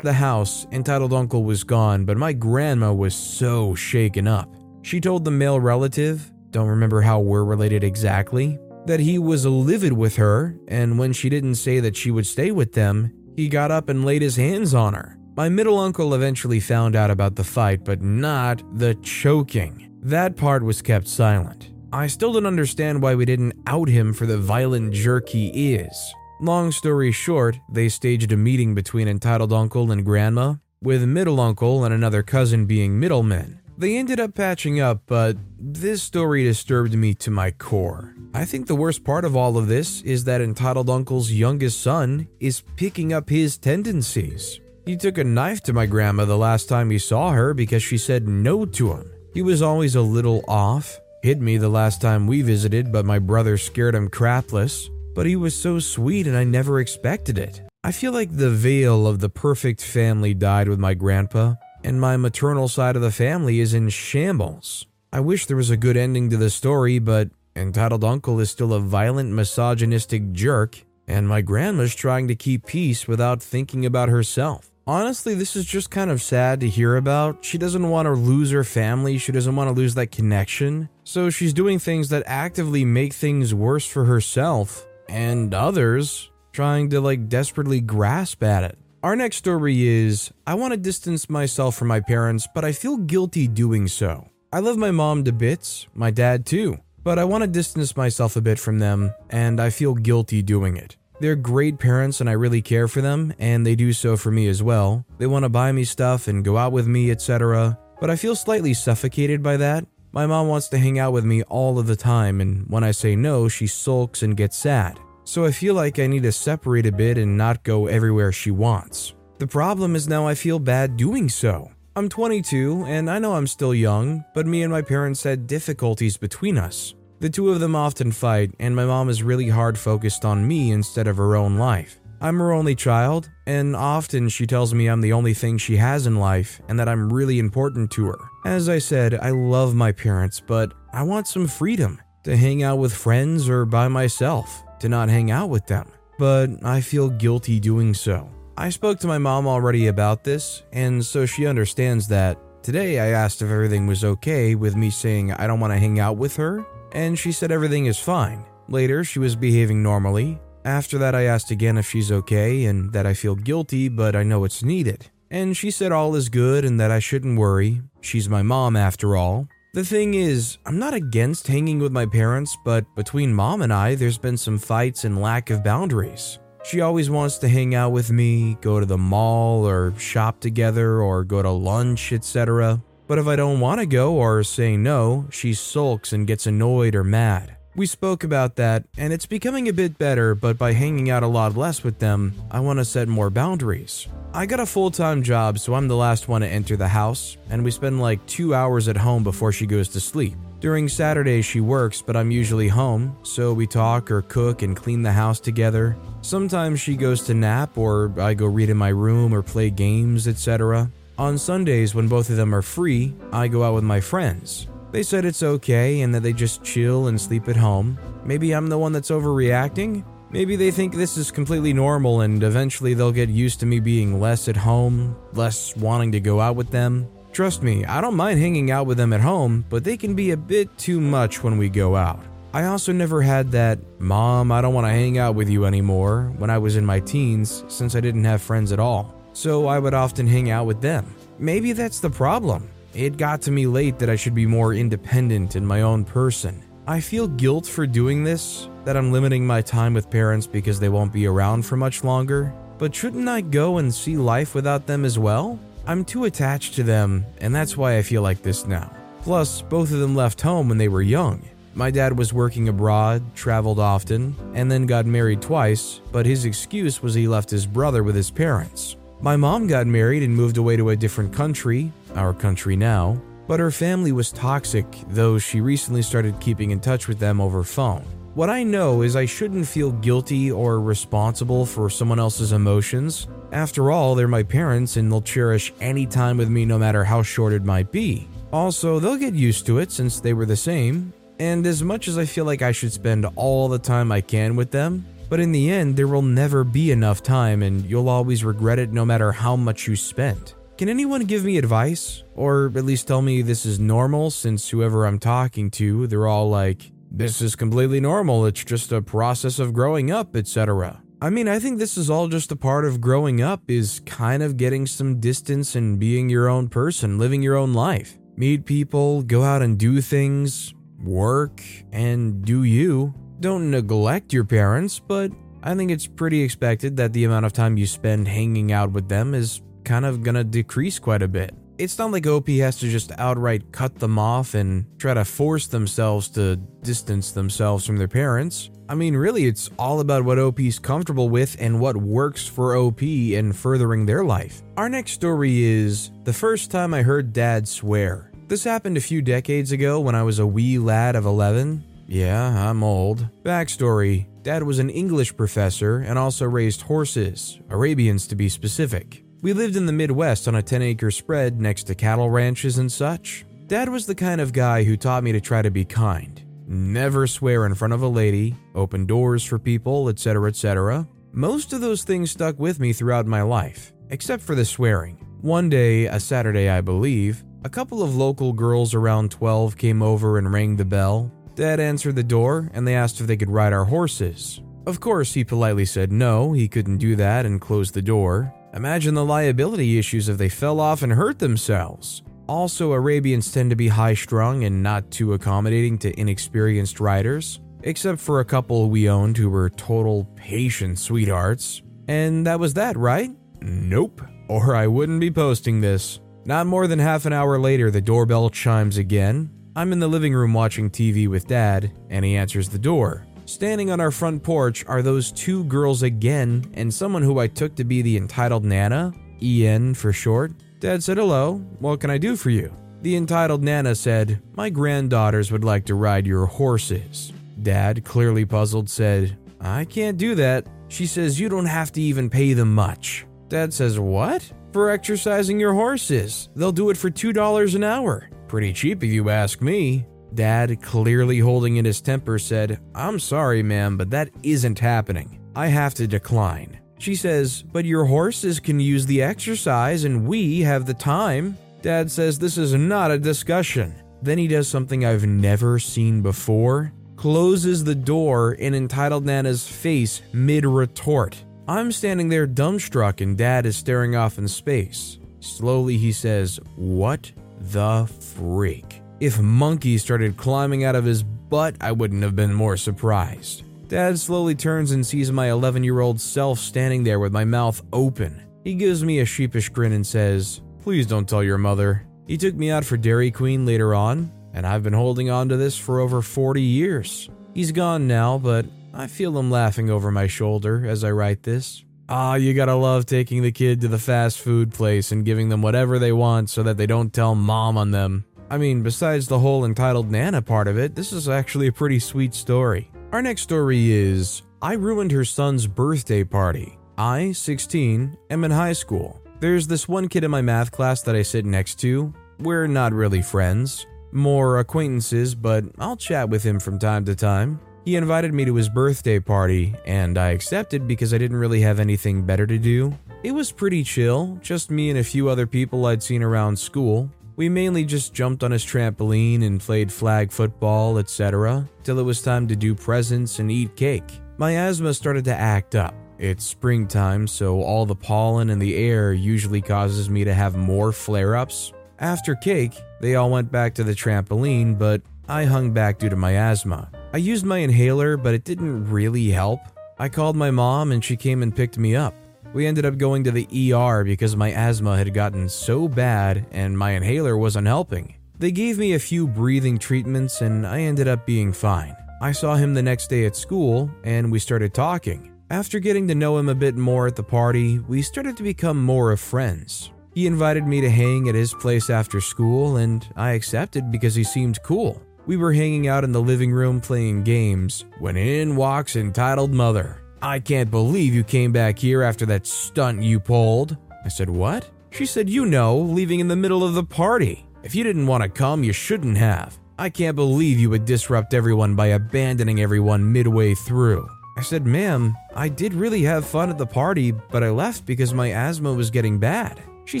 The 0.00 0.12
house, 0.12 0.66
entitled 0.70 1.14
Uncle, 1.14 1.44
was 1.44 1.64
gone, 1.64 2.04
but 2.04 2.18
my 2.18 2.34
grandma 2.34 2.92
was 2.92 3.14
so 3.14 3.74
shaken 3.74 4.28
up. 4.28 4.54
She 4.82 5.00
told 5.00 5.24
the 5.24 5.30
male 5.30 5.58
relative, 5.58 6.30
don't 6.50 6.68
remember 6.68 7.00
how 7.00 7.20
we're 7.20 7.44
related 7.44 7.82
exactly, 7.82 8.58
that 8.84 9.00
he 9.00 9.18
was 9.18 9.46
livid 9.46 9.94
with 9.94 10.16
her, 10.16 10.58
and 10.68 10.98
when 10.98 11.14
she 11.14 11.30
didn't 11.30 11.54
say 11.54 11.80
that 11.80 11.96
she 11.96 12.10
would 12.10 12.26
stay 12.26 12.50
with 12.50 12.74
them, 12.74 13.10
he 13.36 13.48
got 13.48 13.70
up 13.70 13.88
and 13.88 14.04
laid 14.04 14.22
his 14.22 14.36
hands 14.36 14.74
on 14.74 14.94
her. 14.94 15.18
My 15.36 15.48
middle 15.48 15.78
uncle 15.78 16.14
eventually 16.14 16.60
found 16.60 16.94
out 16.94 17.10
about 17.10 17.34
the 17.34 17.44
fight, 17.44 17.84
but 17.84 18.02
not 18.02 18.62
the 18.78 18.94
choking. 18.96 19.90
That 20.00 20.36
part 20.36 20.62
was 20.62 20.82
kept 20.82 21.08
silent. 21.08 21.70
I 21.92 22.06
still 22.06 22.32
don't 22.32 22.46
understand 22.46 23.02
why 23.02 23.14
we 23.14 23.24
didn't 23.24 23.54
out 23.66 23.88
him 23.88 24.12
for 24.12 24.26
the 24.26 24.38
violent 24.38 24.92
jerk 24.92 25.28
he 25.28 25.74
is. 25.74 26.14
Long 26.40 26.72
story 26.72 27.10
short, 27.12 27.58
they 27.72 27.88
staged 27.88 28.32
a 28.32 28.36
meeting 28.36 28.74
between 28.74 29.08
entitled 29.08 29.52
uncle 29.52 29.90
and 29.90 30.04
grandma, 30.04 30.54
with 30.82 31.02
middle 31.04 31.40
uncle 31.40 31.84
and 31.84 31.94
another 31.94 32.22
cousin 32.22 32.66
being 32.66 32.98
middlemen. 32.98 33.60
They 33.76 33.96
ended 33.96 34.20
up 34.20 34.34
patching 34.34 34.78
up, 34.80 35.02
but 35.06 35.36
this 35.58 36.02
story 36.02 36.44
disturbed 36.44 36.94
me 36.94 37.12
to 37.14 37.30
my 37.30 37.50
core. 37.50 38.14
I 38.32 38.44
think 38.44 38.66
the 38.66 38.76
worst 38.76 39.02
part 39.02 39.24
of 39.24 39.34
all 39.34 39.58
of 39.58 39.66
this 39.66 40.00
is 40.02 40.24
that 40.24 40.40
entitled 40.40 40.88
uncle's 40.88 41.32
youngest 41.32 41.80
son 41.80 42.28
is 42.38 42.62
picking 42.76 43.12
up 43.12 43.28
his 43.28 43.58
tendencies. 43.58 44.60
He 44.86 44.96
took 44.96 45.18
a 45.18 45.24
knife 45.24 45.60
to 45.62 45.72
my 45.72 45.86
grandma 45.86 46.24
the 46.24 46.36
last 46.36 46.68
time 46.68 46.90
he 46.90 46.98
saw 46.98 47.32
her 47.32 47.52
because 47.52 47.82
she 47.82 47.98
said 47.98 48.28
no 48.28 48.64
to 48.64 48.92
him. 48.92 49.10
He 49.32 49.42
was 49.42 49.60
always 49.60 49.96
a 49.96 50.02
little 50.02 50.44
off, 50.46 51.00
hit 51.22 51.40
me 51.40 51.56
the 51.56 51.68
last 51.68 52.00
time 52.00 52.28
we 52.28 52.42
visited, 52.42 52.92
but 52.92 53.04
my 53.04 53.18
brother 53.18 53.58
scared 53.58 53.96
him 53.96 54.08
crapless. 54.08 54.88
But 55.14 55.26
he 55.26 55.34
was 55.34 55.54
so 55.56 55.80
sweet 55.80 56.28
and 56.28 56.36
I 56.36 56.44
never 56.44 56.78
expected 56.78 57.38
it. 57.38 57.60
I 57.82 57.92
feel 57.92 58.12
like 58.12 58.36
the 58.36 58.50
veil 58.50 59.06
of 59.06 59.18
the 59.18 59.28
perfect 59.28 59.82
family 59.82 60.32
died 60.32 60.68
with 60.68 60.78
my 60.78 60.94
grandpa, 60.94 61.54
and 61.84 62.00
my 62.00 62.16
maternal 62.16 62.66
side 62.66 62.96
of 62.96 63.02
the 63.02 63.12
family 63.12 63.60
is 63.60 63.74
in 63.74 63.90
shambles. 63.90 64.86
I 65.12 65.20
wish 65.20 65.46
there 65.46 65.56
was 65.56 65.70
a 65.70 65.76
good 65.76 65.96
ending 65.96 66.30
to 66.30 66.36
the 66.36 66.50
story, 66.50 66.98
but 66.98 67.28
entitled 67.54 68.02
uncle 68.02 68.40
is 68.40 68.50
still 68.50 68.72
a 68.72 68.80
violent, 68.80 69.30
misogynistic 69.30 70.32
jerk, 70.32 70.82
and 71.06 71.28
my 71.28 71.42
grandma's 71.42 71.94
trying 71.94 72.26
to 72.28 72.34
keep 72.34 72.66
peace 72.66 73.06
without 73.06 73.42
thinking 73.42 73.86
about 73.86 74.08
herself. 74.08 74.70
Honestly, 74.86 75.34
this 75.34 75.56
is 75.56 75.64
just 75.64 75.90
kind 75.90 76.10
of 76.10 76.20
sad 76.20 76.60
to 76.60 76.68
hear 76.68 76.96
about. 76.96 77.44
She 77.44 77.58
doesn't 77.58 77.88
want 77.88 78.06
to 78.06 78.12
lose 78.12 78.50
her 78.50 78.64
family, 78.64 79.18
she 79.18 79.32
doesn't 79.32 79.54
want 79.54 79.68
to 79.68 79.72
lose 79.72 79.94
that 79.94 80.10
connection. 80.10 80.88
So 81.04 81.30
she's 81.30 81.54
doing 81.54 81.78
things 81.78 82.08
that 82.08 82.22
actively 82.26 82.84
make 82.84 83.12
things 83.12 83.54
worse 83.54 83.86
for 83.86 84.04
herself 84.04 84.86
and 85.08 85.54
others, 85.54 86.30
trying 86.52 86.90
to 86.90 87.00
like 87.00 87.28
desperately 87.28 87.80
grasp 87.80 88.42
at 88.42 88.64
it. 88.64 88.78
Our 89.04 89.16
next 89.16 89.36
story 89.36 89.86
is 89.86 90.32
I 90.46 90.54
want 90.54 90.72
to 90.72 90.78
distance 90.78 91.28
myself 91.28 91.76
from 91.76 91.88
my 91.88 92.00
parents, 92.00 92.48
but 92.54 92.64
I 92.64 92.72
feel 92.72 92.96
guilty 92.96 93.46
doing 93.46 93.86
so. 93.86 94.30
I 94.50 94.60
love 94.60 94.78
my 94.78 94.92
mom 94.92 95.24
to 95.24 95.32
bits, 95.32 95.86
my 95.92 96.10
dad 96.10 96.46
too, 96.46 96.78
but 97.02 97.18
I 97.18 97.24
want 97.24 97.42
to 97.42 97.46
distance 97.46 97.98
myself 97.98 98.34
a 98.34 98.40
bit 98.40 98.58
from 98.58 98.78
them, 98.78 99.12
and 99.28 99.60
I 99.60 99.68
feel 99.68 99.92
guilty 99.92 100.40
doing 100.40 100.78
it. 100.78 100.96
They're 101.20 101.36
great 101.36 101.78
parents 101.78 102.22
and 102.22 102.30
I 102.30 102.32
really 102.32 102.62
care 102.62 102.88
for 102.88 103.02
them, 103.02 103.34
and 103.38 103.66
they 103.66 103.74
do 103.74 103.92
so 103.92 104.16
for 104.16 104.30
me 104.30 104.48
as 104.48 104.62
well. 104.62 105.04
They 105.18 105.26
want 105.26 105.42
to 105.42 105.50
buy 105.50 105.70
me 105.70 105.84
stuff 105.84 106.26
and 106.26 106.42
go 106.42 106.56
out 106.56 106.72
with 106.72 106.86
me, 106.86 107.10
etc. 107.10 107.78
But 108.00 108.08
I 108.08 108.16
feel 108.16 108.34
slightly 108.34 108.72
suffocated 108.72 109.42
by 109.42 109.58
that. 109.58 109.86
My 110.12 110.24
mom 110.24 110.48
wants 110.48 110.68
to 110.68 110.78
hang 110.78 110.98
out 110.98 111.12
with 111.12 111.26
me 111.26 111.42
all 111.42 111.78
of 111.78 111.86
the 111.86 111.94
time, 111.94 112.40
and 112.40 112.66
when 112.70 112.82
I 112.82 112.92
say 112.92 113.16
no, 113.16 113.48
she 113.48 113.66
sulks 113.66 114.22
and 114.22 114.34
gets 114.34 114.56
sad. 114.56 114.98
So 115.24 115.44
I 115.44 115.50
feel 115.50 115.74
like 115.74 115.98
I 115.98 116.06
need 116.06 116.22
to 116.24 116.32
separate 116.32 116.86
a 116.86 116.92
bit 116.92 117.18
and 117.18 117.36
not 117.36 117.64
go 117.64 117.86
everywhere 117.86 118.30
she 118.30 118.50
wants. 118.50 119.14
The 119.38 119.46
problem 119.46 119.96
is 119.96 120.08
now 120.08 120.26
I 120.26 120.34
feel 120.34 120.58
bad 120.58 120.96
doing 120.96 121.28
so. 121.28 121.70
I'm 121.96 122.08
22 122.08 122.84
and 122.86 123.10
I 123.10 123.18
know 123.18 123.34
I'm 123.34 123.46
still 123.46 123.74
young, 123.74 124.24
but 124.34 124.46
me 124.46 124.62
and 124.62 124.72
my 124.72 124.82
parents 124.82 125.22
had 125.22 125.46
difficulties 125.46 126.16
between 126.16 126.58
us. 126.58 126.94
The 127.20 127.30
two 127.30 127.50
of 127.50 127.60
them 127.60 127.74
often 127.74 128.12
fight, 128.12 128.52
and 128.58 128.76
my 128.76 128.84
mom 128.84 129.08
is 129.08 129.22
really 129.22 129.48
hard 129.48 129.78
focused 129.78 130.24
on 130.24 130.46
me 130.46 130.72
instead 130.72 131.06
of 131.06 131.16
her 131.16 131.36
own 131.36 131.56
life. 131.56 132.00
I'm 132.20 132.38
her 132.38 132.52
only 132.52 132.74
child, 132.74 133.30
and 133.46 133.76
often 133.76 134.28
she 134.28 134.46
tells 134.46 134.74
me 134.74 134.88
I'm 134.88 135.00
the 135.00 135.12
only 135.12 135.34
thing 135.34 135.56
she 135.56 135.76
has 135.76 136.06
in 136.06 136.16
life 136.16 136.60
and 136.68 136.78
that 136.78 136.88
I'm 136.88 137.12
really 137.12 137.38
important 137.38 137.90
to 137.92 138.06
her. 138.06 138.18
As 138.44 138.68
I 138.68 138.78
said, 138.78 139.14
I 139.14 139.30
love 139.30 139.74
my 139.74 139.92
parents, 139.92 140.40
but 140.40 140.74
I 140.92 141.02
want 141.02 141.28
some 141.28 141.46
freedom 141.46 142.00
to 142.24 142.36
hang 142.36 142.62
out 142.62 142.78
with 142.78 142.92
friends 142.92 143.48
or 143.48 143.64
by 143.64 143.88
myself, 143.88 144.63
to 144.80 144.88
not 144.88 145.08
hang 145.08 145.30
out 145.30 145.50
with 145.50 145.66
them. 145.66 145.88
But 146.18 146.64
I 146.64 146.80
feel 146.80 147.08
guilty 147.10 147.60
doing 147.60 147.94
so. 147.94 148.28
I 148.56 148.70
spoke 148.70 149.00
to 149.00 149.08
my 149.08 149.18
mom 149.18 149.46
already 149.46 149.88
about 149.88 150.22
this, 150.22 150.62
and 150.72 151.04
so 151.04 151.26
she 151.26 151.46
understands 151.46 152.06
that. 152.08 152.38
Today 152.62 153.00
I 153.00 153.08
asked 153.08 153.42
if 153.42 153.50
everything 153.50 153.86
was 153.86 154.04
okay 154.04 154.54
with 154.54 154.76
me 154.76 154.90
saying 154.90 155.32
I 155.32 155.46
don't 155.46 155.60
want 155.60 155.72
to 155.72 155.78
hang 155.78 155.98
out 155.98 156.16
with 156.16 156.36
her, 156.36 156.64
and 156.92 157.18
she 157.18 157.32
said 157.32 157.50
everything 157.50 157.86
is 157.86 157.98
fine. 157.98 158.44
Later, 158.68 159.04
she 159.04 159.18
was 159.18 159.36
behaving 159.36 159.82
normally. 159.82 160.38
After 160.64 160.96
that, 160.98 161.14
I 161.14 161.24
asked 161.24 161.50
again 161.50 161.76
if 161.76 161.86
she's 161.86 162.10
okay 162.10 162.64
and 162.64 162.92
that 162.92 163.06
I 163.06 163.12
feel 163.12 163.34
guilty, 163.34 163.88
but 163.88 164.16
I 164.16 164.22
know 164.22 164.44
it's 164.44 164.62
needed. 164.62 165.10
And 165.30 165.56
she 165.56 165.70
said 165.70 165.92
all 165.92 166.14
is 166.14 166.28
good 166.28 166.64
and 166.64 166.80
that 166.80 166.90
I 166.90 167.00
shouldn't 167.00 167.38
worry. 167.38 167.82
She's 168.00 168.28
my 168.28 168.42
mom 168.42 168.76
after 168.76 169.16
all. 169.16 169.48
The 169.74 169.84
thing 169.84 170.14
is, 170.14 170.58
I'm 170.66 170.78
not 170.78 170.94
against 170.94 171.48
hanging 171.48 171.80
with 171.80 171.90
my 171.90 172.06
parents, 172.06 172.56
but 172.64 172.86
between 172.94 173.34
mom 173.34 173.60
and 173.60 173.72
I, 173.72 173.96
there's 173.96 174.18
been 174.18 174.36
some 174.36 174.56
fights 174.56 175.02
and 175.02 175.20
lack 175.20 175.50
of 175.50 175.64
boundaries. 175.64 176.38
She 176.62 176.80
always 176.80 177.10
wants 177.10 177.38
to 177.38 177.48
hang 177.48 177.74
out 177.74 177.90
with 177.90 178.12
me, 178.12 178.56
go 178.60 178.78
to 178.78 178.86
the 178.86 178.96
mall 178.96 179.66
or 179.66 179.92
shop 179.98 180.38
together 180.38 181.00
or 181.00 181.24
go 181.24 181.42
to 181.42 181.50
lunch, 181.50 182.12
etc. 182.12 182.80
But 183.08 183.18
if 183.18 183.26
I 183.26 183.34
don't 183.34 183.58
want 183.58 183.80
to 183.80 183.86
go 183.86 184.14
or 184.14 184.44
say 184.44 184.76
no, 184.76 185.26
she 185.32 185.54
sulks 185.54 186.12
and 186.12 186.24
gets 186.24 186.46
annoyed 186.46 186.94
or 186.94 187.02
mad. 187.02 187.56
We 187.76 187.86
spoke 187.86 188.22
about 188.22 188.54
that, 188.54 188.84
and 188.96 189.12
it's 189.12 189.26
becoming 189.26 189.68
a 189.68 189.72
bit 189.72 189.98
better, 189.98 190.36
but 190.36 190.56
by 190.56 190.74
hanging 190.74 191.10
out 191.10 191.24
a 191.24 191.26
lot 191.26 191.56
less 191.56 191.82
with 191.82 191.98
them, 191.98 192.32
I 192.48 192.60
want 192.60 192.78
to 192.78 192.84
set 192.84 193.08
more 193.08 193.30
boundaries. 193.30 194.06
I 194.32 194.46
got 194.46 194.60
a 194.60 194.66
full 194.66 194.92
time 194.92 195.24
job, 195.24 195.58
so 195.58 195.74
I'm 195.74 195.88
the 195.88 195.96
last 195.96 196.28
one 196.28 196.42
to 196.42 196.46
enter 196.46 196.76
the 196.76 196.86
house, 196.86 197.36
and 197.50 197.64
we 197.64 197.72
spend 197.72 198.00
like 198.00 198.24
two 198.26 198.54
hours 198.54 198.86
at 198.86 198.96
home 198.96 199.24
before 199.24 199.50
she 199.50 199.66
goes 199.66 199.88
to 199.88 200.00
sleep. 200.00 200.36
During 200.60 200.88
Saturdays, 200.88 201.46
she 201.46 201.60
works, 201.60 202.00
but 202.00 202.16
I'm 202.16 202.30
usually 202.30 202.68
home, 202.68 203.16
so 203.24 203.52
we 203.52 203.66
talk 203.66 204.08
or 204.08 204.22
cook 204.22 204.62
and 204.62 204.76
clean 204.76 205.02
the 205.02 205.10
house 205.10 205.40
together. 205.40 205.96
Sometimes 206.22 206.80
she 206.80 206.94
goes 206.94 207.22
to 207.22 207.34
nap, 207.34 207.76
or 207.76 208.12
I 208.18 208.34
go 208.34 208.46
read 208.46 208.70
in 208.70 208.76
my 208.76 208.90
room 208.90 209.34
or 209.34 209.42
play 209.42 209.70
games, 209.70 210.28
etc. 210.28 210.92
On 211.18 211.38
Sundays, 211.38 211.92
when 211.92 212.06
both 212.06 212.30
of 212.30 212.36
them 212.36 212.54
are 212.54 212.62
free, 212.62 213.14
I 213.32 213.48
go 213.48 213.64
out 213.64 213.74
with 213.74 213.84
my 213.84 214.00
friends. 214.00 214.68
They 214.94 215.02
said 215.02 215.24
it's 215.24 215.42
okay 215.42 216.02
and 216.02 216.14
that 216.14 216.22
they 216.22 216.32
just 216.32 216.62
chill 216.62 217.08
and 217.08 217.20
sleep 217.20 217.48
at 217.48 217.56
home. 217.56 217.98
Maybe 218.24 218.52
I'm 218.52 218.68
the 218.68 218.78
one 218.78 218.92
that's 218.92 219.10
overreacting? 219.10 220.04
Maybe 220.30 220.54
they 220.54 220.70
think 220.70 220.94
this 220.94 221.16
is 221.16 221.32
completely 221.32 221.72
normal 221.72 222.20
and 222.20 222.40
eventually 222.44 222.94
they'll 222.94 223.10
get 223.10 223.28
used 223.28 223.58
to 223.58 223.66
me 223.66 223.80
being 223.80 224.20
less 224.20 224.46
at 224.46 224.56
home, 224.56 225.16
less 225.32 225.76
wanting 225.76 226.12
to 226.12 226.20
go 226.20 226.40
out 226.40 226.54
with 226.54 226.70
them. 226.70 227.08
Trust 227.32 227.60
me, 227.60 227.84
I 227.84 228.00
don't 228.00 228.14
mind 228.14 228.38
hanging 228.38 228.70
out 228.70 228.86
with 228.86 228.96
them 228.96 229.12
at 229.12 229.20
home, 229.20 229.64
but 229.68 229.82
they 229.82 229.96
can 229.96 230.14
be 230.14 230.30
a 230.30 230.36
bit 230.36 230.78
too 230.78 231.00
much 231.00 231.42
when 231.42 231.58
we 231.58 231.68
go 231.68 231.96
out. 231.96 232.20
I 232.52 232.66
also 232.66 232.92
never 232.92 233.20
had 233.20 233.50
that, 233.50 233.80
Mom, 233.98 234.52
I 234.52 234.60
don't 234.60 234.74
want 234.74 234.86
to 234.86 234.92
hang 234.92 235.18
out 235.18 235.34
with 235.34 235.50
you 235.50 235.64
anymore, 235.64 236.32
when 236.38 236.50
I 236.50 236.58
was 236.58 236.76
in 236.76 236.86
my 236.86 237.00
teens, 237.00 237.64
since 237.66 237.96
I 237.96 238.00
didn't 238.00 238.26
have 238.26 238.42
friends 238.42 238.70
at 238.70 238.78
all 238.78 239.12
so 239.34 239.66
I 239.66 239.78
would 239.78 239.94
often 239.94 240.26
hang 240.26 240.50
out 240.50 240.64
with 240.64 240.80
them. 240.80 241.14
Maybe 241.38 241.72
that's 241.72 242.00
the 242.00 242.08
problem. 242.08 242.70
It 242.94 243.16
got 243.16 243.42
to 243.42 243.50
me 243.50 243.66
late 243.66 243.98
that 243.98 244.08
I 244.08 244.14
should 244.14 244.36
be 244.36 244.46
more 244.46 244.72
independent 244.72 245.56
in 245.56 245.66
my 245.66 245.82
own 245.82 246.04
person. 246.04 246.62
I 246.86 247.00
feel 247.00 247.26
guilt 247.26 247.66
for 247.66 247.88
doing 247.88 248.22
this, 248.22 248.68
that 248.84 248.96
I'm 248.96 249.10
limiting 249.10 249.44
my 249.44 249.62
time 249.62 249.94
with 249.94 250.10
parents 250.10 250.46
because 250.46 250.78
they 250.78 250.88
won't 250.88 251.12
be 251.12 251.26
around 251.26 251.66
for 251.66 251.76
much 251.76 252.04
longer. 252.04 252.54
But 252.78 252.94
shouldn't 252.94 253.28
I 253.28 253.40
go 253.40 253.78
and 253.78 253.92
see 253.92 254.16
life 254.16 254.54
without 254.54 254.86
them 254.86 255.04
as 255.04 255.18
well? 255.18 255.58
I'm 255.88 256.04
too 256.04 256.24
attached 256.24 256.74
to 256.74 256.84
them, 256.84 257.26
and 257.38 257.52
that's 257.52 257.76
why 257.76 257.98
I 257.98 258.02
feel 258.02 258.22
like 258.22 258.42
this 258.42 258.64
now. 258.64 258.92
Plus, 259.22 259.60
both 259.62 259.90
of 259.90 259.98
them 259.98 260.14
left 260.14 260.40
home 260.40 260.68
when 260.68 260.78
they 260.78 260.88
were 260.88 261.02
young. 261.02 261.42
My 261.74 261.90
dad 261.90 262.16
was 262.16 262.32
working 262.32 262.68
abroad, 262.68 263.22
traveled 263.34 263.80
often, 263.80 264.36
and 264.54 264.70
then 264.70 264.86
got 264.86 265.04
married 265.04 265.42
twice, 265.42 266.00
but 266.12 266.26
his 266.26 266.44
excuse 266.44 267.02
was 267.02 267.14
he 267.14 267.26
left 267.26 267.50
his 267.50 267.66
brother 267.66 268.04
with 268.04 268.14
his 268.14 268.30
parents. 268.30 268.96
My 269.24 269.36
mom 269.36 269.66
got 269.66 269.86
married 269.86 270.22
and 270.22 270.36
moved 270.36 270.58
away 270.58 270.76
to 270.76 270.90
a 270.90 270.96
different 270.96 271.32
country, 271.32 271.90
our 272.14 272.34
country 272.34 272.76
now, 272.76 273.18
but 273.46 273.58
her 273.58 273.70
family 273.70 274.12
was 274.12 274.30
toxic, 274.30 274.84
though 275.08 275.38
she 275.38 275.62
recently 275.62 276.02
started 276.02 276.38
keeping 276.40 276.72
in 276.72 276.78
touch 276.78 277.08
with 277.08 277.18
them 277.18 277.40
over 277.40 277.64
phone. 277.64 278.04
What 278.34 278.50
I 278.50 278.62
know 278.62 279.00
is 279.00 279.16
I 279.16 279.24
shouldn't 279.24 279.66
feel 279.66 279.92
guilty 279.92 280.52
or 280.52 280.78
responsible 280.78 281.64
for 281.64 281.88
someone 281.88 282.18
else's 282.18 282.52
emotions. 282.52 283.26
After 283.50 283.90
all, 283.90 284.14
they're 284.14 284.28
my 284.28 284.42
parents 284.42 284.98
and 284.98 285.10
they'll 285.10 285.22
cherish 285.22 285.72
any 285.80 286.04
time 286.04 286.36
with 286.36 286.50
me 286.50 286.66
no 286.66 286.78
matter 286.78 287.02
how 287.02 287.22
short 287.22 287.54
it 287.54 287.64
might 287.64 287.90
be. 287.90 288.28
Also, 288.52 288.98
they'll 288.98 289.16
get 289.16 289.32
used 289.32 289.64
to 289.64 289.78
it 289.78 289.90
since 289.90 290.20
they 290.20 290.34
were 290.34 290.44
the 290.44 290.54
same. 290.54 291.14
And 291.40 291.66
as 291.66 291.82
much 291.82 292.08
as 292.08 292.18
I 292.18 292.26
feel 292.26 292.44
like 292.44 292.60
I 292.60 292.72
should 292.72 292.92
spend 292.92 293.24
all 293.36 293.68
the 293.68 293.78
time 293.78 294.12
I 294.12 294.20
can 294.20 294.54
with 294.54 294.70
them, 294.70 295.06
but 295.28 295.40
in 295.40 295.52
the 295.52 295.70
end, 295.70 295.96
there 295.96 296.06
will 296.06 296.22
never 296.22 296.64
be 296.64 296.90
enough 296.90 297.22
time 297.22 297.62
and 297.62 297.84
you'll 297.84 298.08
always 298.08 298.44
regret 298.44 298.78
it 298.78 298.92
no 298.92 299.04
matter 299.04 299.32
how 299.32 299.56
much 299.56 299.86
you 299.86 299.96
spent. 299.96 300.54
Can 300.76 300.88
anyone 300.88 301.24
give 301.24 301.44
me 301.44 301.56
advice? 301.56 302.24
Or 302.34 302.72
at 302.74 302.84
least 302.84 303.06
tell 303.06 303.22
me 303.22 303.42
this 303.42 303.64
is 303.64 303.78
normal 303.78 304.30
since 304.30 304.68
whoever 304.68 305.06
I'm 305.06 305.18
talking 305.18 305.70
to, 305.72 306.06
they're 306.06 306.26
all 306.26 306.50
like, 306.50 306.90
this 307.10 307.40
is 307.40 307.54
completely 307.54 308.00
normal, 308.00 308.44
it's 308.44 308.64
just 308.64 308.90
a 308.90 309.00
process 309.00 309.60
of 309.60 309.72
growing 309.72 310.10
up, 310.10 310.34
etc. 310.34 311.00
I 311.22 311.30
mean, 311.30 311.46
I 311.46 311.60
think 311.60 311.78
this 311.78 311.96
is 311.96 312.10
all 312.10 312.26
just 312.28 312.50
a 312.50 312.56
part 312.56 312.84
of 312.84 313.00
growing 313.00 313.40
up, 313.40 313.70
is 313.70 314.00
kind 314.04 314.42
of 314.42 314.56
getting 314.56 314.84
some 314.84 315.20
distance 315.20 315.76
and 315.76 315.98
being 315.98 316.28
your 316.28 316.48
own 316.48 316.68
person, 316.68 317.18
living 317.18 317.40
your 317.40 317.56
own 317.56 317.72
life. 317.72 318.18
Meet 318.36 318.66
people, 318.66 319.22
go 319.22 319.44
out 319.44 319.62
and 319.62 319.78
do 319.78 320.00
things, 320.00 320.74
work, 321.02 321.62
and 321.92 322.44
do 322.44 322.64
you. 322.64 323.14
Don't 323.44 323.70
neglect 323.70 324.32
your 324.32 324.44
parents, 324.44 324.98
but 324.98 325.30
I 325.62 325.74
think 325.74 325.90
it's 325.90 326.06
pretty 326.06 326.40
expected 326.40 326.96
that 326.96 327.12
the 327.12 327.24
amount 327.24 327.44
of 327.44 327.52
time 327.52 327.76
you 327.76 327.86
spend 327.86 328.26
hanging 328.26 328.72
out 328.72 328.90
with 328.90 329.06
them 329.06 329.34
is 329.34 329.60
kind 329.84 330.06
of 330.06 330.22
gonna 330.22 330.44
decrease 330.44 330.98
quite 330.98 331.20
a 331.20 331.28
bit. 331.28 331.54
It's 331.76 331.98
not 331.98 332.10
like 332.10 332.26
OP 332.26 332.48
has 332.48 332.78
to 332.78 332.88
just 332.88 333.12
outright 333.18 333.70
cut 333.70 333.98
them 333.98 334.18
off 334.18 334.54
and 334.54 334.86
try 334.98 335.12
to 335.12 335.26
force 335.26 335.66
themselves 335.66 336.30
to 336.30 336.56
distance 336.56 337.32
themselves 337.32 337.84
from 337.84 337.98
their 337.98 338.08
parents. 338.08 338.70
I 338.88 338.94
mean, 338.94 339.14
really, 339.14 339.44
it's 339.44 339.68
all 339.78 340.00
about 340.00 340.24
what 340.24 340.38
OP's 340.38 340.78
comfortable 340.78 341.28
with 341.28 341.54
and 341.60 341.78
what 341.78 341.98
works 341.98 342.46
for 342.46 342.74
OP 342.74 343.02
in 343.02 343.52
furthering 343.52 344.06
their 344.06 344.24
life. 344.24 344.62
Our 344.78 344.88
next 344.88 345.12
story 345.12 345.64
is 345.64 346.12
the 346.22 346.32
first 346.32 346.70
time 346.70 346.94
I 346.94 347.02
heard 347.02 347.34
dad 347.34 347.68
swear. 347.68 348.32
This 348.48 348.64
happened 348.64 348.96
a 348.96 349.02
few 349.02 349.20
decades 349.20 349.70
ago 349.70 350.00
when 350.00 350.14
I 350.14 350.22
was 350.22 350.38
a 350.38 350.46
wee 350.46 350.78
lad 350.78 351.14
of 351.14 351.26
11. 351.26 351.84
Yeah, 352.06 352.68
I'm 352.68 352.82
old. 352.82 353.28
Backstory 353.42 354.26
Dad 354.44 354.62
was 354.62 354.78
an 354.78 354.90
English 354.90 355.34
professor 355.38 356.00
and 356.00 356.18
also 356.18 356.44
raised 356.44 356.82
horses, 356.82 357.58
Arabians 357.70 358.26
to 358.26 358.36
be 358.36 358.50
specific. 358.50 359.24
We 359.40 359.54
lived 359.54 359.74
in 359.74 359.86
the 359.86 359.92
Midwest 359.92 360.46
on 360.48 360.56
a 360.56 360.62
10 360.62 360.82
acre 360.82 361.10
spread 361.10 361.62
next 361.62 361.84
to 361.84 361.94
cattle 361.94 362.28
ranches 362.28 362.76
and 362.76 362.92
such. 362.92 363.46
Dad 363.68 363.88
was 363.88 364.04
the 364.04 364.14
kind 364.14 364.42
of 364.42 364.52
guy 364.52 364.84
who 364.84 364.98
taught 364.98 365.24
me 365.24 365.32
to 365.32 365.40
try 365.40 365.62
to 365.62 365.70
be 365.70 365.86
kind, 365.86 366.44
never 366.66 367.26
swear 367.26 367.64
in 367.64 367.74
front 367.74 367.94
of 367.94 368.02
a 368.02 368.08
lady, 368.08 368.54
open 368.74 369.06
doors 369.06 369.42
for 369.42 369.58
people, 369.58 370.10
etc., 370.10 370.48
etc. 370.50 371.08
Most 371.32 371.72
of 371.72 371.80
those 371.80 372.04
things 372.04 372.30
stuck 372.30 372.58
with 372.58 372.78
me 372.78 372.92
throughout 372.92 373.26
my 373.26 373.40
life, 373.40 373.94
except 374.10 374.42
for 374.42 374.54
the 374.54 374.64
swearing. 374.66 375.16
One 375.40 375.70
day, 375.70 376.04
a 376.04 376.20
Saturday 376.20 376.68
I 376.68 376.82
believe, 376.82 377.42
a 377.64 377.70
couple 377.70 378.02
of 378.02 378.14
local 378.14 378.52
girls 378.52 378.92
around 378.92 379.30
12 379.30 379.78
came 379.78 380.02
over 380.02 380.36
and 380.36 380.52
rang 380.52 380.76
the 380.76 380.84
bell. 380.84 381.32
Dad 381.54 381.78
answered 381.78 382.16
the 382.16 382.22
door 382.22 382.70
and 382.74 382.86
they 382.86 382.94
asked 382.94 383.20
if 383.20 383.26
they 383.26 383.36
could 383.36 383.50
ride 383.50 383.72
our 383.72 383.84
horses. 383.84 384.60
Of 384.86 385.00
course, 385.00 385.32
he 385.32 385.44
politely 385.44 385.84
said 385.84 386.12
no, 386.12 386.52
he 386.52 386.68
couldn't 386.68 386.98
do 386.98 387.16
that 387.16 387.46
and 387.46 387.60
closed 387.60 387.94
the 387.94 388.02
door. 388.02 388.52
Imagine 388.74 389.14
the 389.14 389.24
liability 389.24 389.98
issues 389.98 390.28
if 390.28 390.36
they 390.36 390.48
fell 390.48 390.80
off 390.80 391.02
and 391.02 391.12
hurt 391.12 391.38
themselves. 391.38 392.22
Also, 392.48 392.92
Arabians 392.92 393.50
tend 393.52 393.70
to 393.70 393.76
be 393.76 393.88
high 393.88 394.14
strung 394.14 394.64
and 394.64 394.82
not 394.82 395.10
too 395.10 395.32
accommodating 395.32 395.96
to 395.98 396.20
inexperienced 396.20 397.00
riders, 397.00 397.60
except 397.84 398.20
for 398.20 398.40
a 398.40 398.44
couple 398.44 398.90
we 398.90 399.08
owned 399.08 399.36
who 399.36 399.48
were 399.48 399.70
total 399.70 400.24
patient 400.34 400.98
sweethearts. 400.98 401.82
And 402.08 402.46
that 402.46 402.60
was 402.60 402.74
that, 402.74 402.96
right? 402.96 403.30
Nope. 403.62 404.20
Or 404.48 404.76
I 404.76 404.86
wouldn't 404.86 405.20
be 405.20 405.30
posting 405.30 405.80
this. 405.80 406.20
Not 406.44 406.66
more 406.66 406.86
than 406.86 406.98
half 406.98 407.24
an 407.24 407.32
hour 407.32 407.58
later, 407.58 407.90
the 407.90 408.02
doorbell 408.02 408.50
chimes 408.50 408.98
again. 408.98 409.50
I'm 409.76 409.92
in 409.92 409.98
the 409.98 410.06
living 410.06 410.32
room 410.32 410.54
watching 410.54 410.88
TV 410.88 411.26
with 411.26 411.48
Dad, 411.48 411.92
and 412.08 412.24
he 412.24 412.36
answers 412.36 412.68
the 412.68 412.78
door. 412.78 413.26
Standing 413.44 413.90
on 413.90 414.00
our 414.00 414.12
front 414.12 414.44
porch 414.44 414.84
are 414.86 415.02
those 415.02 415.32
two 415.32 415.64
girls 415.64 416.04
again, 416.04 416.64
and 416.74 416.94
someone 416.94 417.22
who 417.22 417.40
I 417.40 417.48
took 417.48 417.74
to 417.76 417.84
be 417.84 418.00
the 418.00 418.16
entitled 418.16 418.64
Nana, 418.64 419.12
EN 419.42 419.94
for 419.94 420.12
short. 420.12 420.52
Dad 420.78 421.02
said, 421.02 421.16
Hello, 421.16 421.56
what 421.80 421.98
can 421.98 422.08
I 422.08 422.18
do 422.18 422.36
for 422.36 422.50
you? 422.50 422.72
The 423.02 423.16
entitled 423.16 423.64
Nana 423.64 423.96
said, 423.96 424.40
My 424.52 424.70
granddaughters 424.70 425.50
would 425.50 425.64
like 425.64 425.84
to 425.86 425.96
ride 425.96 426.24
your 426.24 426.46
horses. 426.46 427.32
Dad, 427.60 428.04
clearly 428.04 428.44
puzzled, 428.44 428.88
said, 428.88 429.36
I 429.60 429.86
can't 429.86 430.16
do 430.16 430.36
that. 430.36 430.68
She 430.86 431.06
says, 431.06 431.40
You 431.40 431.48
don't 431.48 431.66
have 431.66 431.90
to 431.92 432.00
even 432.00 432.30
pay 432.30 432.52
them 432.52 432.72
much. 432.72 433.26
Dad 433.48 433.74
says, 433.74 433.98
What? 433.98 434.52
For 434.72 434.90
exercising 434.90 435.58
your 435.58 435.74
horses. 435.74 436.48
They'll 436.54 436.70
do 436.70 436.90
it 436.90 436.96
for 436.96 437.10
$2 437.10 437.74
an 437.74 437.82
hour. 437.82 438.30
Pretty 438.54 438.72
cheap 438.72 439.02
if 439.02 439.10
you 439.10 439.30
ask 439.30 439.60
me. 439.60 440.06
Dad, 440.32 440.80
clearly 440.80 441.40
holding 441.40 441.74
in 441.74 441.84
his 441.84 442.00
temper, 442.00 442.38
said, 442.38 442.78
I'm 442.94 443.18
sorry, 443.18 443.64
ma'am, 443.64 443.96
but 443.96 444.10
that 444.10 444.30
isn't 444.44 444.78
happening. 444.78 445.40
I 445.56 445.66
have 445.66 445.92
to 445.94 446.06
decline. 446.06 446.78
She 447.00 447.16
says, 447.16 447.62
But 447.62 447.84
your 447.84 448.04
horses 448.04 448.60
can 448.60 448.78
use 448.78 449.06
the 449.06 449.22
exercise 449.22 450.04
and 450.04 450.24
we 450.24 450.60
have 450.60 450.86
the 450.86 450.94
time. 450.94 451.58
Dad 451.82 452.12
says, 452.12 452.38
This 452.38 452.56
is 452.56 452.74
not 452.74 453.10
a 453.10 453.18
discussion. 453.18 453.92
Then 454.22 454.38
he 454.38 454.46
does 454.46 454.68
something 454.68 455.04
I've 455.04 455.26
never 455.26 455.80
seen 455.80 456.22
before 456.22 456.92
closes 457.16 457.82
the 457.82 457.96
door 457.96 458.52
in 458.52 458.72
entitled 458.72 459.26
Nana's 459.26 459.66
face 459.66 460.22
mid 460.32 460.64
retort. 460.64 461.44
I'm 461.66 461.90
standing 461.90 462.28
there 462.28 462.46
dumbstruck 462.46 463.20
and 463.20 463.36
Dad 463.36 463.66
is 463.66 463.74
staring 463.76 464.14
off 464.14 464.38
in 464.38 464.46
space. 464.46 465.18
Slowly 465.40 465.98
he 465.98 466.12
says, 466.12 466.60
What 466.76 467.32
the 467.72 468.06
freak? 468.36 469.00
If 469.20 469.40
monkeys 469.40 470.02
started 470.02 470.36
climbing 470.36 470.84
out 470.84 470.96
of 470.96 471.04
his 471.04 471.22
butt, 471.22 471.76
I 471.80 471.92
wouldn't 471.92 472.22
have 472.22 472.36
been 472.36 472.52
more 472.52 472.76
surprised. 472.76 473.62
Dad 473.88 474.18
slowly 474.18 474.54
turns 474.54 474.90
and 474.90 475.06
sees 475.06 475.30
my 475.30 475.50
11 475.50 475.84
year 475.84 476.00
old 476.00 476.20
self 476.20 476.58
standing 476.58 477.04
there 477.04 477.20
with 477.20 477.32
my 477.32 477.44
mouth 477.44 477.82
open. 477.92 478.42
He 478.64 478.74
gives 478.74 479.04
me 479.04 479.20
a 479.20 479.26
sheepish 479.26 479.68
grin 479.68 479.92
and 479.92 480.06
says, 480.06 480.62
Please 480.82 481.06
don't 481.06 481.28
tell 481.28 481.44
your 481.44 481.58
mother. 481.58 482.06
He 482.26 482.36
took 482.36 482.54
me 482.54 482.70
out 482.70 482.84
for 482.84 482.96
Dairy 482.96 483.30
Queen 483.30 483.66
later 483.66 483.94
on, 483.94 484.32
and 484.52 484.66
I've 484.66 484.82
been 484.82 484.94
holding 484.94 485.30
on 485.30 485.48
to 485.50 485.56
this 485.56 485.76
for 485.76 486.00
over 486.00 486.22
40 486.22 486.62
years. 486.62 487.28
He's 487.54 487.72
gone 487.72 488.08
now, 488.08 488.38
but 488.38 488.66
I 488.92 489.06
feel 489.06 489.38
him 489.38 489.50
laughing 489.50 489.90
over 489.90 490.10
my 490.10 490.26
shoulder 490.26 490.86
as 490.86 491.04
I 491.04 491.10
write 491.10 491.42
this. 491.42 491.84
Ah, 492.08 492.34
you 492.34 492.52
gotta 492.52 492.74
love 492.74 493.06
taking 493.06 493.40
the 493.40 493.52
kid 493.52 493.80
to 493.80 493.88
the 493.88 493.98
fast 493.98 494.38
food 494.38 494.72
place 494.72 495.10
and 495.10 495.24
giving 495.24 495.48
them 495.48 495.62
whatever 495.62 495.98
they 495.98 496.12
want 496.12 496.50
so 496.50 496.62
that 496.62 496.76
they 496.76 496.86
don't 496.86 497.14
tell 497.14 497.34
mom 497.34 497.78
on 497.78 497.92
them. 497.92 498.24
I 498.50 498.58
mean, 498.58 498.82
besides 498.82 499.26
the 499.26 499.38
whole 499.38 499.64
entitled 499.64 500.10
Nana 500.10 500.42
part 500.42 500.68
of 500.68 500.78
it, 500.78 500.94
this 500.94 501.12
is 501.12 501.30
actually 501.30 501.68
a 501.68 501.72
pretty 501.72 501.98
sweet 501.98 502.34
story. 502.34 502.90
Our 503.12 503.22
next 503.22 503.42
story 503.42 503.90
is 503.90 504.42
I 504.60 504.74
ruined 504.74 505.12
her 505.12 505.24
son's 505.24 505.66
birthday 505.66 506.24
party. 506.24 506.78
I, 506.98 507.32
16, 507.32 508.18
am 508.28 508.44
in 508.44 508.50
high 508.50 508.74
school. 508.74 509.20
There's 509.40 509.66
this 509.66 509.88
one 509.88 510.08
kid 510.08 510.24
in 510.24 510.30
my 510.30 510.42
math 510.42 510.72
class 510.72 511.00
that 511.02 511.16
I 511.16 511.22
sit 511.22 511.46
next 511.46 511.76
to. 511.80 512.12
We're 512.38 512.66
not 512.66 512.92
really 512.92 513.22
friends, 513.22 513.86
more 514.12 514.58
acquaintances, 514.58 515.34
but 515.34 515.64
I'll 515.78 515.96
chat 515.96 516.28
with 516.28 516.42
him 516.42 516.60
from 516.60 516.78
time 516.78 517.06
to 517.06 517.16
time. 517.16 517.60
He 517.84 517.96
invited 517.96 518.32
me 518.32 518.46
to 518.46 518.54
his 518.54 518.70
birthday 518.70 519.20
party, 519.20 519.74
and 519.84 520.16
I 520.16 520.30
accepted 520.30 520.88
because 520.88 521.12
I 521.12 521.18
didn't 521.18 521.36
really 521.36 521.60
have 521.60 521.78
anything 521.78 522.22
better 522.22 522.46
to 522.46 522.56
do. 522.56 522.96
It 523.22 523.32
was 523.32 523.52
pretty 523.52 523.84
chill, 523.84 524.38
just 524.40 524.70
me 524.70 524.88
and 524.88 524.98
a 524.98 525.04
few 525.04 525.28
other 525.28 525.46
people 525.46 525.84
I'd 525.84 526.02
seen 526.02 526.22
around 526.22 526.58
school. 526.58 527.10
We 527.36 527.50
mainly 527.50 527.84
just 527.84 528.14
jumped 528.14 528.42
on 528.42 528.52
his 528.52 528.64
trampoline 528.64 529.44
and 529.44 529.60
played 529.60 529.92
flag 529.92 530.32
football, 530.32 530.96
etc., 530.96 531.68
till 531.82 531.98
it 531.98 532.04
was 532.04 532.22
time 532.22 532.48
to 532.48 532.56
do 532.56 532.74
presents 532.74 533.38
and 533.38 533.50
eat 533.50 533.76
cake. 533.76 534.18
My 534.38 534.52
asthma 534.52 534.94
started 534.94 535.26
to 535.26 535.34
act 535.34 535.74
up. 535.74 535.94
It's 536.18 536.44
springtime, 536.44 537.26
so 537.26 537.60
all 537.60 537.84
the 537.84 537.94
pollen 537.94 538.48
in 538.48 538.60
the 538.60 538.76
air 538.76 539.12
usually 539.12 539.60
causes 539.60 540.08
me 540.08 540.24
to 540.24 540.32
have 540.32 540.56
more 540.56 540.90
flare 540.90 541.36
ups. 541.36 541.74
After 541.98 542.34
cake, 542.34 542.80
they 543.00 543.16
all 543.16 543.30
went 543.30 543.52
back 543.52 543.74
to 543.74 543.84
the 543.84 543.92
trampoline, 543.92 544.78
but 544.78 545.02
I 545.28 545.44
hung 545.44 545.72
back 545.72 545.98
due 545.98 546.08
to 546.08 546.16
my 546.16 546.32
asthma. 546.32 546.90
I 547.14 547.18
used 547.18 547.46
my 547.46 547.58
inhaler, 547.58 548.16
but 548.16 548.34
it 548.34 548.42
didn't 548.42 548.90
really 548.90 549.30
help. 549.30 549.60
I 550.00 550.08
called 550.08 550.34
my 550.34 550.50
mom 550.50 550.90
and 550.90 551.04
she 551.04 551.14
came 551.14 551.44
and 551.44 551.54
picked 551.54 551.78
me 551.78 551.94
up. 551.94 552.12
We 552.52 552.66
ended 552.66 552.84
up 552.84 552.98
going 552.98 553.22
to 553.22 553.30
the 553.30 553.72
ER 553.72 554.02
because 554.02 554.34
my 554.34 554.50
asthma 554.50 554.96
had 554.96 555.14
gotten 555.14 555.48
so 555.48 555.86
bad 555.86 556.44
and 556.50 556.76
my 556.76 556.90
inhaler 556.90 557.36
wasn't 557.36 557.68
helping. 557.68 558.16
They 558.40 558.50
gave 558.50 558.78
me 558.78 558.94
a 558.94 558.98
few 558.98 559.28
breathing 559.28 559.78
treatments 559.78 560.40
and 560.40 560.66
I 560.66 560.80
ended 560.80 561.06
up 561.06 561.24
being 561.24 561.52
fine. 561.52 561.94
I 562.20 562.32
saw 562.32 562.56
him 562.56 562.74
the 562.74 562.82
next 562.82 563.06
day 563.06 563.26
at 563.26 563.36
school 563.36 563.88
and 564.02 564.32
we 564.32 564.40
started 564.40 564.74
talking. 564.74 565.30
After 565.50 565.78
getting 565.78 566.08
to 566.08 566.16
know 566.16 566.36
him 566.36 566.48
a 566.48 566.54
bit 566.56 566.74
more 566.74 567.06
at 567.06 567.14
the 567.14 567.22
party, 567.22 567.78
we 567.78 568.02
started 568.02 568.36
to 568.38 568.42
become 568.42 568.82
more 568.82 569.12
of 569.12 569.20
friends. 569.20 569.92
He 570.14 570.26
invited 570.26 570.66
me 570.66 570.80
to 570.80 570.90
hang 570.90 571.28
at 571.28 571.36
his 571.36 571.54
place 571.54 571.90
after 571.90 572.20
school 572.20 572.78
and 572.78 573.06
I 573.14 573.34
accepted 573.34 573.92
because 573.92 574.16
he 574.16 574.24
seemed 574.24 574.60
cool. 574.64 575.00
We 575.26 575.38
were 575.38 575.54
hanging 575.54 575.88
out 575.88 576.04
in 576.04 576.12
the 576.12 576.20
living 576.20 576.52
room 576.52 576.82
playing 576.82 577.22
games 577.22 577.86
when 577.98 578.16
in 578.16 578.56
walks 578.56 578.94
entitled 578.94 579.52
mother. 579.52 580.02
I 580.20 580.38
can't 580.38 580.70
believe 580.70 581.14
you 581.14 581.24
came 581.24 581.50
back 581.50 581.78
here 581.78 582.02
after 582.02 582.26
that 582.26 582.46
stunt 582.46 583.02
you 583.02 583.20
pulled. 583.20 583.76
I 584.04 584.08
said, 584.08 584.28
What? 584.28 584.68
She 584.90 585.06
said, 585.06 585.30
You 585.30 585.46
know, 585.46 585.78
leaving 585.78 586.20
in 586.20 586.28
the 586.28 586.36
middle 586.36 586.62
of 586.62 586.74
the 586.74 586.84
party. 586.84 587.46
If 587.62 587.74
you 587.74 587.84
didn't 587.84 588.06
want 588.06 588.22
to 588.22 588.28
come, 588.28 588.62
you 588.62 588.74
shouldn't 588.74 589.16
have. 589.16 589.58
I 589.78 589.88
can't 589.88 590.14
believe 590.14 590.58
you 590.58 590.68
would 590.68 590.84
disrupt 590.84 591.32
everyone 591.32 591.74
by 591.74 591.88
abandoning 591.88 592.60
everyone 592.60 593.10
midway 593.10 593.54
through. 593.54 594.06
I 594.36 594.42
said, 594.42 594.66
Ma'am, 594.66 595.16
I 595.34 595.48
did 595.48 595.72
really 595.72 596.02
have 596.02 596.26
fun 596.26 596.50
at 596.50 596.58
the 596.58 596.66
party, 596.66 597.12
but 597.12 597.42
I 597.42 597.48
left 597.48 597.86
because 597.86 598.12
my 598.12 598.30
asthma 598.30 598.74
was 598.74 598.90
getting 598.90 599.18
bad. 599.18 599.62
She 599.86 600.00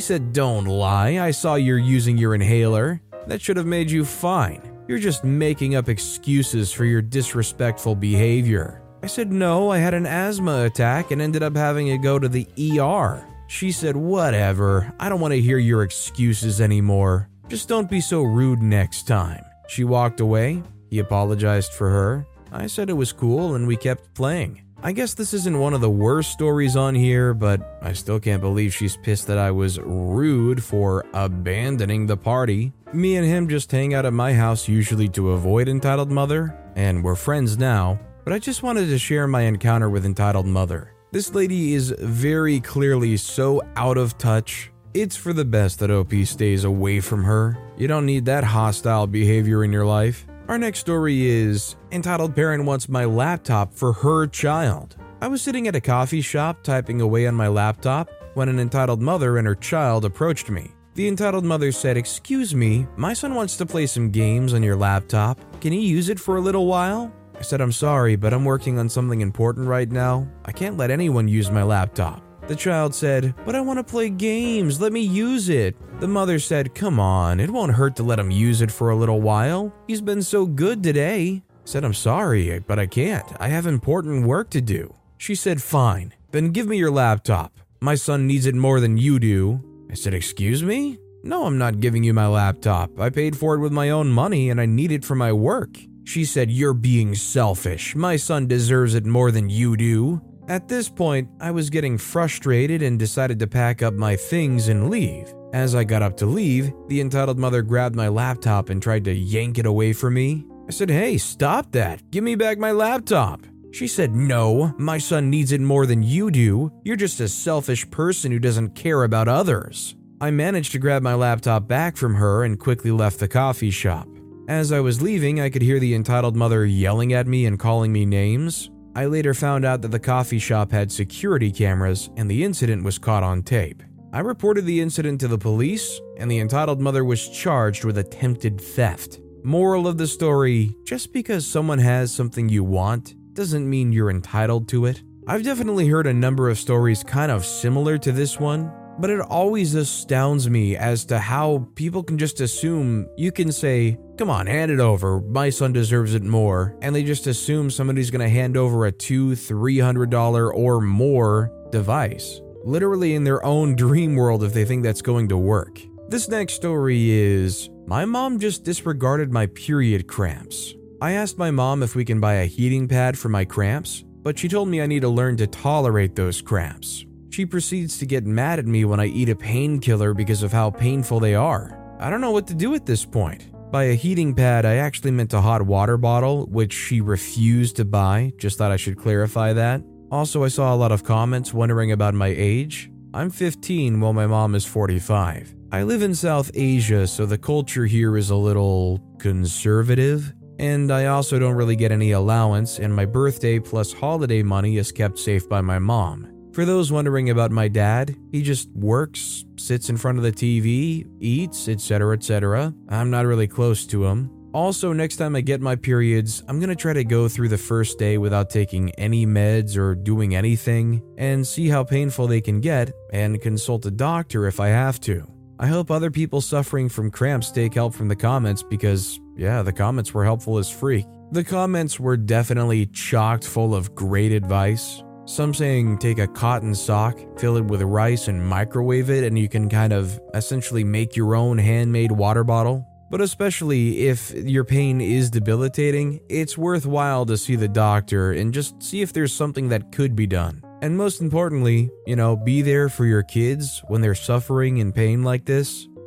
said, 0.00 0.34
Don't 0.34 0.66
lie, 0.66 1.18
I 1.18 1.30
saw 1.30 1.54
you're 1.54 1.78
using 1.78 2.18
your 2.18 2.34
inhaler. 2.34 3.00
That 3.26 3.40
should 3.40 3.56
have 3.56 3.66
made 3.66 3.90
you 3.90 4.04
fine. 4.04 4.73
You're 4.86 4.98
just 4.98 5.24
making 5.24 5.76
up 5.76 5.88
excuses 5.88 6.70
for 6.70 6.84
your 6.84 7.00
disrespectful 7.00 7.94
behavior. 7.94 8.82
I 9.02 9.06
said, 9.06 9.32
No, 9.32 9.70
I 9.70 9.78
had 9.78 9.94
an 9.94 10.06
asthma 10.06 10.64
attack 10.64 11.10
and 11.10 11.22
ended 11.22 11.42
up 11.42 11.56
having 11.56 11.86
to 11.86 11.96
go 11.96 12.18
to 12.18 12.28
the 12.28 12.46
ER. 12.78 13.26
She 13.46 13.72
said, 13.72 13.96
Whatever, 13.96 14.92
I 15.00 15.08
don't 15.08 15.20
want 15.20 15.32
to 15.32 15.40
hear 15.40 15.56
your 15.56 15.84
excuses 15.84 16.60
anymore. 16.60 17.30
Just 17.48 17.68
don't 17.68 17.88
be 17.88 18.00
so 18.00 18.22
rude 18.22 18.62
next 18.62 19.06
time. 19.06 19.42
She 19.68 19.84
walked 19.84 20.20
away. 20.20 20.62
He 20.90 20.98
apologized 20.98 21.72
for 21.72 21.88
her. 21.88 22.26
I 22.52 22.66
said 22.66 22.90
it 22.90 22.94
was 22.94 23.12
cool 23.12 23.54
and 23.54 23.66
we 23.66 23.76
kept 23.76 24.14
playing. 24.14 24.62
I 24.82 24.92
guess 24.92 25.14
this 25.14 25.32
isn't 25.32 25.58
one 25.58 25.72
of 25.72 25.80
the 25.80 25.88
worst 25.88 26.30
stories 26.30 26.76
on 26.76 26.94
here, 26.94 27.32
but 27.32 27.78
I 27.80 27.94
still 27.94 28.20
can't 28.20 28.42
believe 28.42 28.74
she's 28.74 28.98
pissed 28.98 29.28
that 29.28 29.38
I 29.38 29.50
was 29.50 29.80
rude 29.80 30.62
for 30.62 31.06
abandoning 31.14 32.06
the 32.06 32.18
party. 32.18 32.72
Me 32.94 33.16
and 33.16 33.26
him 33.26 33.48
just 33.48 33.72
hang 33.72 33.92
out 33.92 34.06
at 34.06 34.12
my 34.12 34.32
house 34.32 34.68
usually 34.68 35.08
to 35.08 35.32
avoid 35.32 35.68
Entitled 35.68 36.12
Mother, 36.12 36.56
and 36.76 37.02
we're 37.02 37.16
friends 37.16 37.58
now, 37.58 37.98
but 38.22 38.32
I 38.32 38.38
just 38.38 38.62
wanted 38.62 38.86
to 38.86 38.98
share 38.98 39.26
my 39.26 39.42
encounter 39.42 39.90
with 39.90 40.06
Entitled 40.06 40.46
Mother. 40.46 40.92
This 41.10 41.34
lady 41.34 41.74
is 41.74 41.90
very 41.98 42.60
clearly 42.60 43.16
so 43.16 43.60
out 43.74 43.98
of 43.98 44.16
touch 44.16 44.70
it's 44.94 45.16
for 45.16 45.32
the 45.32 45.44
best 45.44 45.80
that 45.80 45.90
OP 45.90 46.12
stays 46.24 46.62
away 46.62 47.00
from 47.00 47.24
her. 47.24 47.58
You 47.76 47.88
don't 47.88 48.06
need 48.06 48.26
that 48.26 48.44
hostile 48.44 49.08
behavior 49.08 49.64
in 49.64 49.72
your 49.72 49.84
life. 49.84 50.24
Our 50.46 50.56
next 50.56 50.78
story 50.78 51.26
is 51.26 51.74
Entitled 51.90 52.36
Parent 52.36 52.64
Wants 52.64 52.88
My 52.88 53.06
Laptop 53.06 53.74
for 53.74 53.92
Her 53.92 54.28
Child. 54.28 54.96
I 55.20 55.26
was 55.26 55.42
sitting 55.42 55.66
at 55.66 55.74
a 55.74 55.80
coffee 55.80 56.20
shop 56.20 56.62
typing 56.62 57.00
away 57.00 57.26
on 57.26 57.34
my 57.34 57.48
laptop 57.48 58.08
when 58.34 58.48
an 58.48 58.60
entitled 58.60 59.02
mother 59.02 59.36
and 59.36 59.48
her 59.48 59.56
child 59.56 60.04
approached 60.04 60.48
me. 60.48 60.73
The 60.94 61.08
entitled 61.08 61.44
mother 61.44 61.72
said, 61.72 61.96
Excuse 61.96 62.54
me, 62.54 62.86
my 62.96 63.14
son 63.14 63.34
wants 63.34 63.56
to 63.56 63.66
play 63.66 63.84
some 63.86 64.10
games 64.10 64.54
on 64.54 64.62
your 64.62 64.76
laptop. 64.76 65.40
Can 65.60 65.72
he 65.72 65.80
use 65.80 66.08
it 66.08 66.20
for 66.20 66.36
a 66.36 66.40
little 66.40 66.66
while? 66.66 67.12
I 67.36 67.42
said, 67.42 67.60
I'm 67.60 67.72
sorry, 67.72 68.14
but 68.14 68.32
I'm 68.32 68.44
working 68.44 68.78
on 68.78 68.88
something 68.88 69.20
important 69.20 69.66
right 69.66 69.90
now. 69.90 70.28
I 70.44 70.52
can't 70.52 70.76
let 70.76 70.92
anyone 70.92 71.26
use 71.26 71.50
my 71.50 71.64
laptop. 71.64 72.22
The 72.46 72.54
child 72.54 72.94
said, 72.94 73.34
But 73.44 73.56
I 73.56 73.60
want 73.60 73.80
to 73.80 73.84
play 73.84 74.08
games, 74.08 74.80
let 74.80 74.92
me 74.92 75.00
use 75.00 75.48
it. 75.48 75.74
The 75.98 76.06
mother 76.06 76.38
said, 76.38 76.76
Come 76.76 77.00
on, 77.00 77.40
it 77.40 77.50
won't 77.50 77.72
hurt 77.72 77.96
to 77.96 78.04
let 78.04 78.20
him 78.20 78.30
use 78.30 78.60
it 78.60 78.70
for 78.70 78.90
a 78.90 78.96
little 78.96 79.20
while. 79.20 79.74
He's 79.88 80.00
been 80.00 80.22
so 80.22 80.46
good 80.46 80.80
today. 80.80 81.42
I 81.44 81.60
said, 81.64 81.84
I'm 81.84 81.94
sorry, 81.94 82.60
but 82.60 82.78
I 82.78 82.86
can't. 82.86 83.26
I 83.40 83.48
have 83.48 83.66
important 83.66 84.28
work 84.28 84.48
to 84.50 84.60
do. 84.60 84.94
She 85.18 85.34
said, 85.34 85.60
Fine, 85.60 86.14
then 86.30 86.50
give 86.50 86.68
me 86.68 86.76
your 86.76 86.92
laptop. 86.92 87.52
My 87.80 87.96
son 87.96 88.28
needs 88.28 88.46
it 88.46 88.54
more 88.54 88.78
than 88.78 88.96
you 88.96 89.18
do. 89.18 89.73
I 89.94 89.96
said, 89.96 90.12
Excuse 90.12 90.64
me? 90.64 90.98
No, 91.22 91.46
I'm 91.46 91.56
not 91.56 91.78
giving 91.78 92.02
you 92.02 92.12
my 92.12 92.26
laptop. 92.26 92.98
I 92.98 93.10
paid 93.10 93.36
for 93.36 93.54
it 93.54 93.60
with 93.60 93.70
my 93.70 93.90
own 93.90 94.08
money 94.08 94.50
and 94.50 94.60
I 94.60 94.66
need 94.66 94.90
it 94.90 95.04
for 95.04 95.14
my 95.14 95.32
work. 95.32 95.78
She 96.02 96.24
said, 96.24 96.50
You're 96.50 96.74
being 96.74 97.14
selfish. 97.14 97.94
My 97.94 98.16
son 98.16 98.48
deserves 98.48 98.96
it 98.96 99.06
more 99.06 99.30
than 99.30 99.48
you 99.48 99.76
do. 99.76 100.20
At 100.48 100.66
this 100.66 100.88
point, 100.88 101.28
I 101.40 101.52
was 101.52 101.70
getting 101.70 101.96
frustrated 101.96 102.82
and 102.82 102.98
decided 102.98 103.38
to 103.38 103.46
pack 103.46 103.82
up 103.82 103.94
my 103.94 104.16
things 104.16 104.66
and 104.66 104.90
leave. 104.90 105.32
As 105.52 105.76
I 105.76 105.84
got 105.84 106.02
up 106.02 106.16
to 106.16 106.26
leave, 106.26 106.72
the 106.88 107.00
entitled 107.00 107.38
mother 107.38 107.62
grabbed 107.62 107.94
my 107.94 108.08
laptop 108.08 108.70
and 108.70 108.82
tried 108.82 109.04
to 109.04 109.14
yank 109.14 109.58
it 109.58 109.66
away 109.66 109.92
from 109.92 110.14
me. 110.14 110.44
I 110.66 110.72
said, 110.72 110.90
Hey, 110.90 111.18
stop 111.18 111.70
that. 111.70 112.10
Give 112.10 112.24
me 112.24 112.34
back 112.34 112.58
my 112.58 112.72
laptop. 112.72 113.42
She 113.74 113.88
said, 113.88 114.14
No, 114.14 114.72
my 114.78 114.98
son 114.98 115.30
needs 115.30 115.50
it 115.50 115.60
more 115.60 115.84
than 115.84 116.00
you 116.00 116.30
do. 116.30 116.70
You're 116.84 116.94
just 116.94 117.18
a 117.18 117.28
selfish 117.28 117.90
person 117.90 118.30
who 118.30 118.38
doesn't 118.38 118.76
care 118.76 119.02
about 119.02 119.26
others. 119.26 119.96
I 120.20 120.30
managed 120.30 120.70
to 120.72 120.78
grab 120.78 121.02
my 121.02 121.14
laptop 121.14 121.66
back 121.66 121.96
from 121.96 122.14
her 122.14 122.44
and 122.44 122.56
quickly 122.56 122.92
left 122.92 123.18
the 123.18 123.26
coffee 123.26 123.72
shop. 123.72 124.06
As 124.48 124.70
I 124.70 124.78
was 124.78 125.02
leaving, 125.02 125.40
I 125.40 125.50
could 125.50 125.60
hear 125.60 125.80
the 125.80 125.92
entitled 125.92 126.36
mother 126.36 126.64
yelling 126.64 127.14
at 127.14 127.26
me 127.26 127.46
and 127.46 127.58
calling 127.58 127.92
me 127.92 128.06
names. 128.06 128.70
I 128.94 129.06
later 129.06 129.34
found 129.34 129.64
out 129.64 129.82
that 129.82 129.90
the 129.90 129.98
coffee 129.98 130.38
shop 130.38 130.70
had 130.70 130.92
security 130.92 131.50
cameras 131.50 132.10
and 132.16 132.30
the 132.30 132.44
incident 132.44 132.84
was 132.84 132.96
caught 132.96 133.24
on 133.24 133.42
tape. 133.42 133.82
I 134.12 134.20
reported 134.20 134.66
the 134.66 134.80
incident 134.80 135.20
to 135.22 135.26
the 135.26 135.36
police, 135.36 136.00
and 136.16 136.30
the 136.30 136.38
entitled 136.38 136.80
mother 136.80 137.04
was 137.04 137.28
charged 137.28 137.84
with 137.84 137.98
attempted 137.98 138.60
theft. 138.60 139.18
Moral 139.42 139.88
of 139.88 139.98
the 139.98 140.06
story 140.06 140.76
just 140.84 141.12
because 141.12 141.44
someone 141.44 141.80
has 141.80 142.14
something 142.14 142.48
you 142.48 142.62
want 142.62 143.16
doesn't 143.34 143.68
mean 143.68 143.92
you're 143.92 144.10
entitled 144.10 144.68
to 144.68 144.86
it. 144.86 145.02
I've 145.26 145.42
definitely 145.42 145.88
heard 145.88 146.06
a 146.06 146.14
number 146.14 146.48
of 146.48 146.58
stories 146.58 147.02
kind 147.02 147.32
of 147.32 147.44
similar 147.44 147.98
to 147.98 148.12
this 148.12 148.38
one, 148.38 148.72
but 148.98 149.10
it 149.10 149.20
always 149.20 149.74
astounds 149.74 150.48
me 150.48 150.76
as 150.76 151.04
to 151.06 151.18
how 151.18 151.68
people 151.74 152.02
can 152.02 152.16
just 152.16 152.40
assume 152.40 153.08
you 153.16 153.32
can 153.32 153.50
say, 153.50 153.98
Come 154.18 154.30
on, 154.30 154.46
hand 154.46 154.70
it 154.70 154.78
over, 154.78 155.20
my 155.20 155.50
son 155.50 155.72
deserves 155.72 156.14
it 156.14 156.22
more, 156.22 156.76
and 156.80 156.94
they 156.94 157.02
just 157.02 157.26
assume 157.26 157.70
somebody's 157.70 158.10
gonna 158.10 158.28
hand 158.28 158.56
over 158.56 158.86
a 158.86 158.92
two, 158.92 159.34
three 159.34 159.80
hundred 159.80 160.10
dollar 160.10 160.54
or 160.54 160.80
more 160.80 161.50
device. 161.72 162.40
Literally 162.62 163.14
in 163.14 163.24
their 163.24 163.44
own 163.44 163.74
dream 163.76 164.14
world 164.14 164.44
if 164.44 164.52
they 164.52 164.64
think 164.64 164.84
that's 164.84 165.02
going 165.02 165.28
to 165.28 165.36
work. 165.36 165.80
This 166.08 166.28
next 166.28 166.52
story 166.54 167.10
is 167.10 167.70
My 167.86 168.04
mom 168.04 168.38
just 168.38 168.62
disregarded 168.62 169.32
my 169.32 169.46
period 169.46 170.06
cramps. 170.06 170.74
I 171.00 171.12
asked 171.12 171.38
my 171.38 171.50
mom 171.50 171.82
if 171.82 171.94
we 171.94 172.04
can 172.04 172.20
buy 172.20 172.34
a 172.34 172.46
heating 172.46 172.86
pad 172.86 173.18
for 173.18 173.28
my 173.28 173.44
cramps, 173.44 174.04
but 174.22 174.38
she 174.38 174.48
told 174.48 174.68
me 174.68 174.80
I 174.80 174.86
need 174.86 175.00
to 175.00 175.08
learn 175.08 175.36
to 175.38 175.46
tolerate 175.46 176.14
those 176.14 176.40
cramps. 176.40 177.04
She 177.30 177.44
proceeds 177.44 177.98
to 177.98 178.06
get 178.06 178.24
mad 178.24 178.60
at 178.60 178.66
me 178.66 178.84
when 178.84 179.00
I 179.00 179.06
eat 179.06 179.28
a 179.28 179.34
painkiller 179.34 180.14
because 180.14 180.42
of 180.42 180.52
how 180.52 180.70
painful 180.70 181.18
they 181.20 181.34
are. 181.34 181.96
I 181.98 182.10
don't 182.10 182.20
know 182.20 182.30
what 182.30 182.46
to 182.46 182.54
do 182.54 182.74
at 182.74 182.86
this 182.86 183.04
point. 183.04 183.50
By 183.72 183.84
a 183.84 183.94
heating 183.94 184.34
pad, 184.34 184.64
I 184.64 184.76
actually 184.76 185.10
meant 185.10 185.34
a 185.34 185.40
hot 185.40 185.62
water 185.62 185.96
bottle, 185.96 186.46
which 186.46 186.72
she 186.72 187.00
refused 187.00 187.76
to 187.76 187.84
buy, 187.84 188.32
just 188.38 188.56
thought 188.56 188.70
I 188.70 188.76
should 188.76 188.96
clarify 188.96 189.52
that. 189.52 189.82
Also, 190.12 190.44
I 190.44 190.48
saw 190.48 190.72
a 190.72 190.76
lot 190.76 190.92
of 190.92 191.02
comments 191.02 191.52
wondering 191.52 191.90
about 191.90 192.14
my 192.14 192.28
age. 192.28 192.88
I'm 193.12 193.30
15 193.30 194.00
while 194.00 194.12
my 194.12 194.28
mom 194.28 194.54
is 194.54 194.64
45. 194.64 195.56
I 195.72 195.82
live 195.82 196.02
in 196.02 196.14
South 196.14 196.52
Asia, 196.54 197.06
so 197.08 197.26
the 197.26 197.36
culture 197.36 197.84
here 197.84 198.16
is 198.16 198.30
a 198.30 198.36
little 198.36 199.00
conservative. 199.18 200.32
And 200.58 200.92
I 200.92 201.06
also 201.06 201.38
don't 201.38 201.54
really 201.54 201.76
get 201.76 201.92
any 201.92 202.12
allowance, 202.12 202.78
and 202.78 202.94
my 202.94 203.06
birthday 203.06 203.58
plus 203.58 203.92
holiday 203.92 204.42
money 204.42 204.76
is 204.76 204.92
kept 204.92 205.18
safe 205.18 205.48
by 205.48 205.60
my 205.60 205.78
mom. 205.78 206.30
For 206.52 206.64
those 206.64 206.92
wondering 206.92 207.30
about 207.30 207.50
my 207.50 207.66
dad, 207.66 208.14
he 208.30 208.40
just 208.40 208.68
works, 208.70 209.44
sits 209.56 209.90
in 209.90 209.96
front 209.96 210.18
of 210.18 210.24
the 210.24 210.30
TV, 210.30 211.04
eats, 211.18 211.68
etc., 211.68 212.14
etc. 212.14 212.72
I'm 212.88 213.10
not 213.10 213.26
really 213.26 213.48
close 213.48 213.84
to 213.86 214.04
him. 214.04 214.30
Also, 214.52 214.92
next 214.92 215.16
time 215.16 215.34
I 215.34 215.40
get 215.40 215.60
my 215.60 215.74
periods, 215.74 216.44
I'm 216.46 216.60
gonna 216.60 216.76
try 216.76 216.92
to 216.92 217.02
go 217.02 217.26
through 217.26 217.48
the 217.48 217.58
first 217.58 217.98
day 217.98 218.18
without 218.18 218.50
taking 218.50 218.92
any 218.92 219.26
meds 219.26 219.76
or 219.76 219.96
doing 219.96 220.36
anything, 220.36 221.02
and 221.18 221.44
see 221.44 221.68
how 221.68 221.82
painful 221.82 222.28
they 222.28 222.40
can 222.40 222.60
get, 222.60 222.92
and 223.12 223.42
consult 223.42 223.84
a 223.86 223.90
doctor 223.90 224.46
if 224.46 224.60
I 224.60 224.68
have 224.68 225.00
to. 225.00 225.26
I 225.58 225.66
hope 225.66 225.90
other 225.90 226.12
people 226.12 226.40
suffering 226.40 226.88
from 226.88 227.10
cramps 227.10 227.50
take 227.50 227.74
help 227.74 227.94
from 227.94 228.06
the 228.06 228.14
comments 228.14 228.62
because, 228.62 229.18
yeah, 229.36 229.62
the 229.62 229.72
comments 229.72 230.14
were 230.14 230.24
helpful 230.24 230.58
as 230.58 230.70
freak. 230.70 231.06
The 231.32 231.44
comments 231.44 231.98
were 231.98 232.16
definitely 232.16 232.86
chocked 232.86 233.44
full 233.44 233.74
of 233.74 233.94
great 233.94 234.32
advice, 234.32 235.02
some 235.26 235.54
saying 235.54 235.98
take 235.98 236.18
a 236.18 236.28
cotton 236.28 236.74
sock, 236.74 237.18
fill 237.38 237.56
it 237.56 237.64
with 237.64 237.82
rice, 237.82 238.28
and 238.28 238.46
microwave 238.46 239.10
it, 239.10 239.24
and 239.24 239.38
you 239.38 239.48
can 239.48 239.68
kind 239.68 239.92
of 239.92 240.20
essentially 240.34 240.84
make 240.84 241.16
your 241.16 241.34
own 241.34 241.58
handmade 241.58 242.12
water 242.12 242.44
bottle. 242.44 242.86
But 243.10 243.20
especially 243.20 244.06
if 244.08 244.32
your 244.32 244.64
pain 244.64 245.00
is 245.00 245.30
debilitating, 245.30 246.20
it's 246.28 246.58
worthwhile 246.58 247.24
to 247.26 247.36
see 247.36 247.56
the 247.56 247.68
doctor 247.68 248.32
and 248.32 248.52
just 248.52 248.82
see 248.82 249.02
if 249.02 249.12
there's 249.12 249.32
something 249.32 249.68
that 249.68 249.92
could 249.92 250.16
be 250.16 250.26
done. 250.26 250.62
And 250.82 250.96
most 250.96 251.20
importantly, 251.22 251.90
you 252.06 252.16
know, 252.16 252.36
be 252.36 252.60
there 252.60 252.88
for 252.88 253.06
your 253.06 253.22
kids 253.22 253.82
when 253.88 254.00
they're 254.00 254.14
suffering 254.14 254.78
in 254.78 254.92
pain 254.92 255.22
like 255.22 255.44
this. 255.44 255.88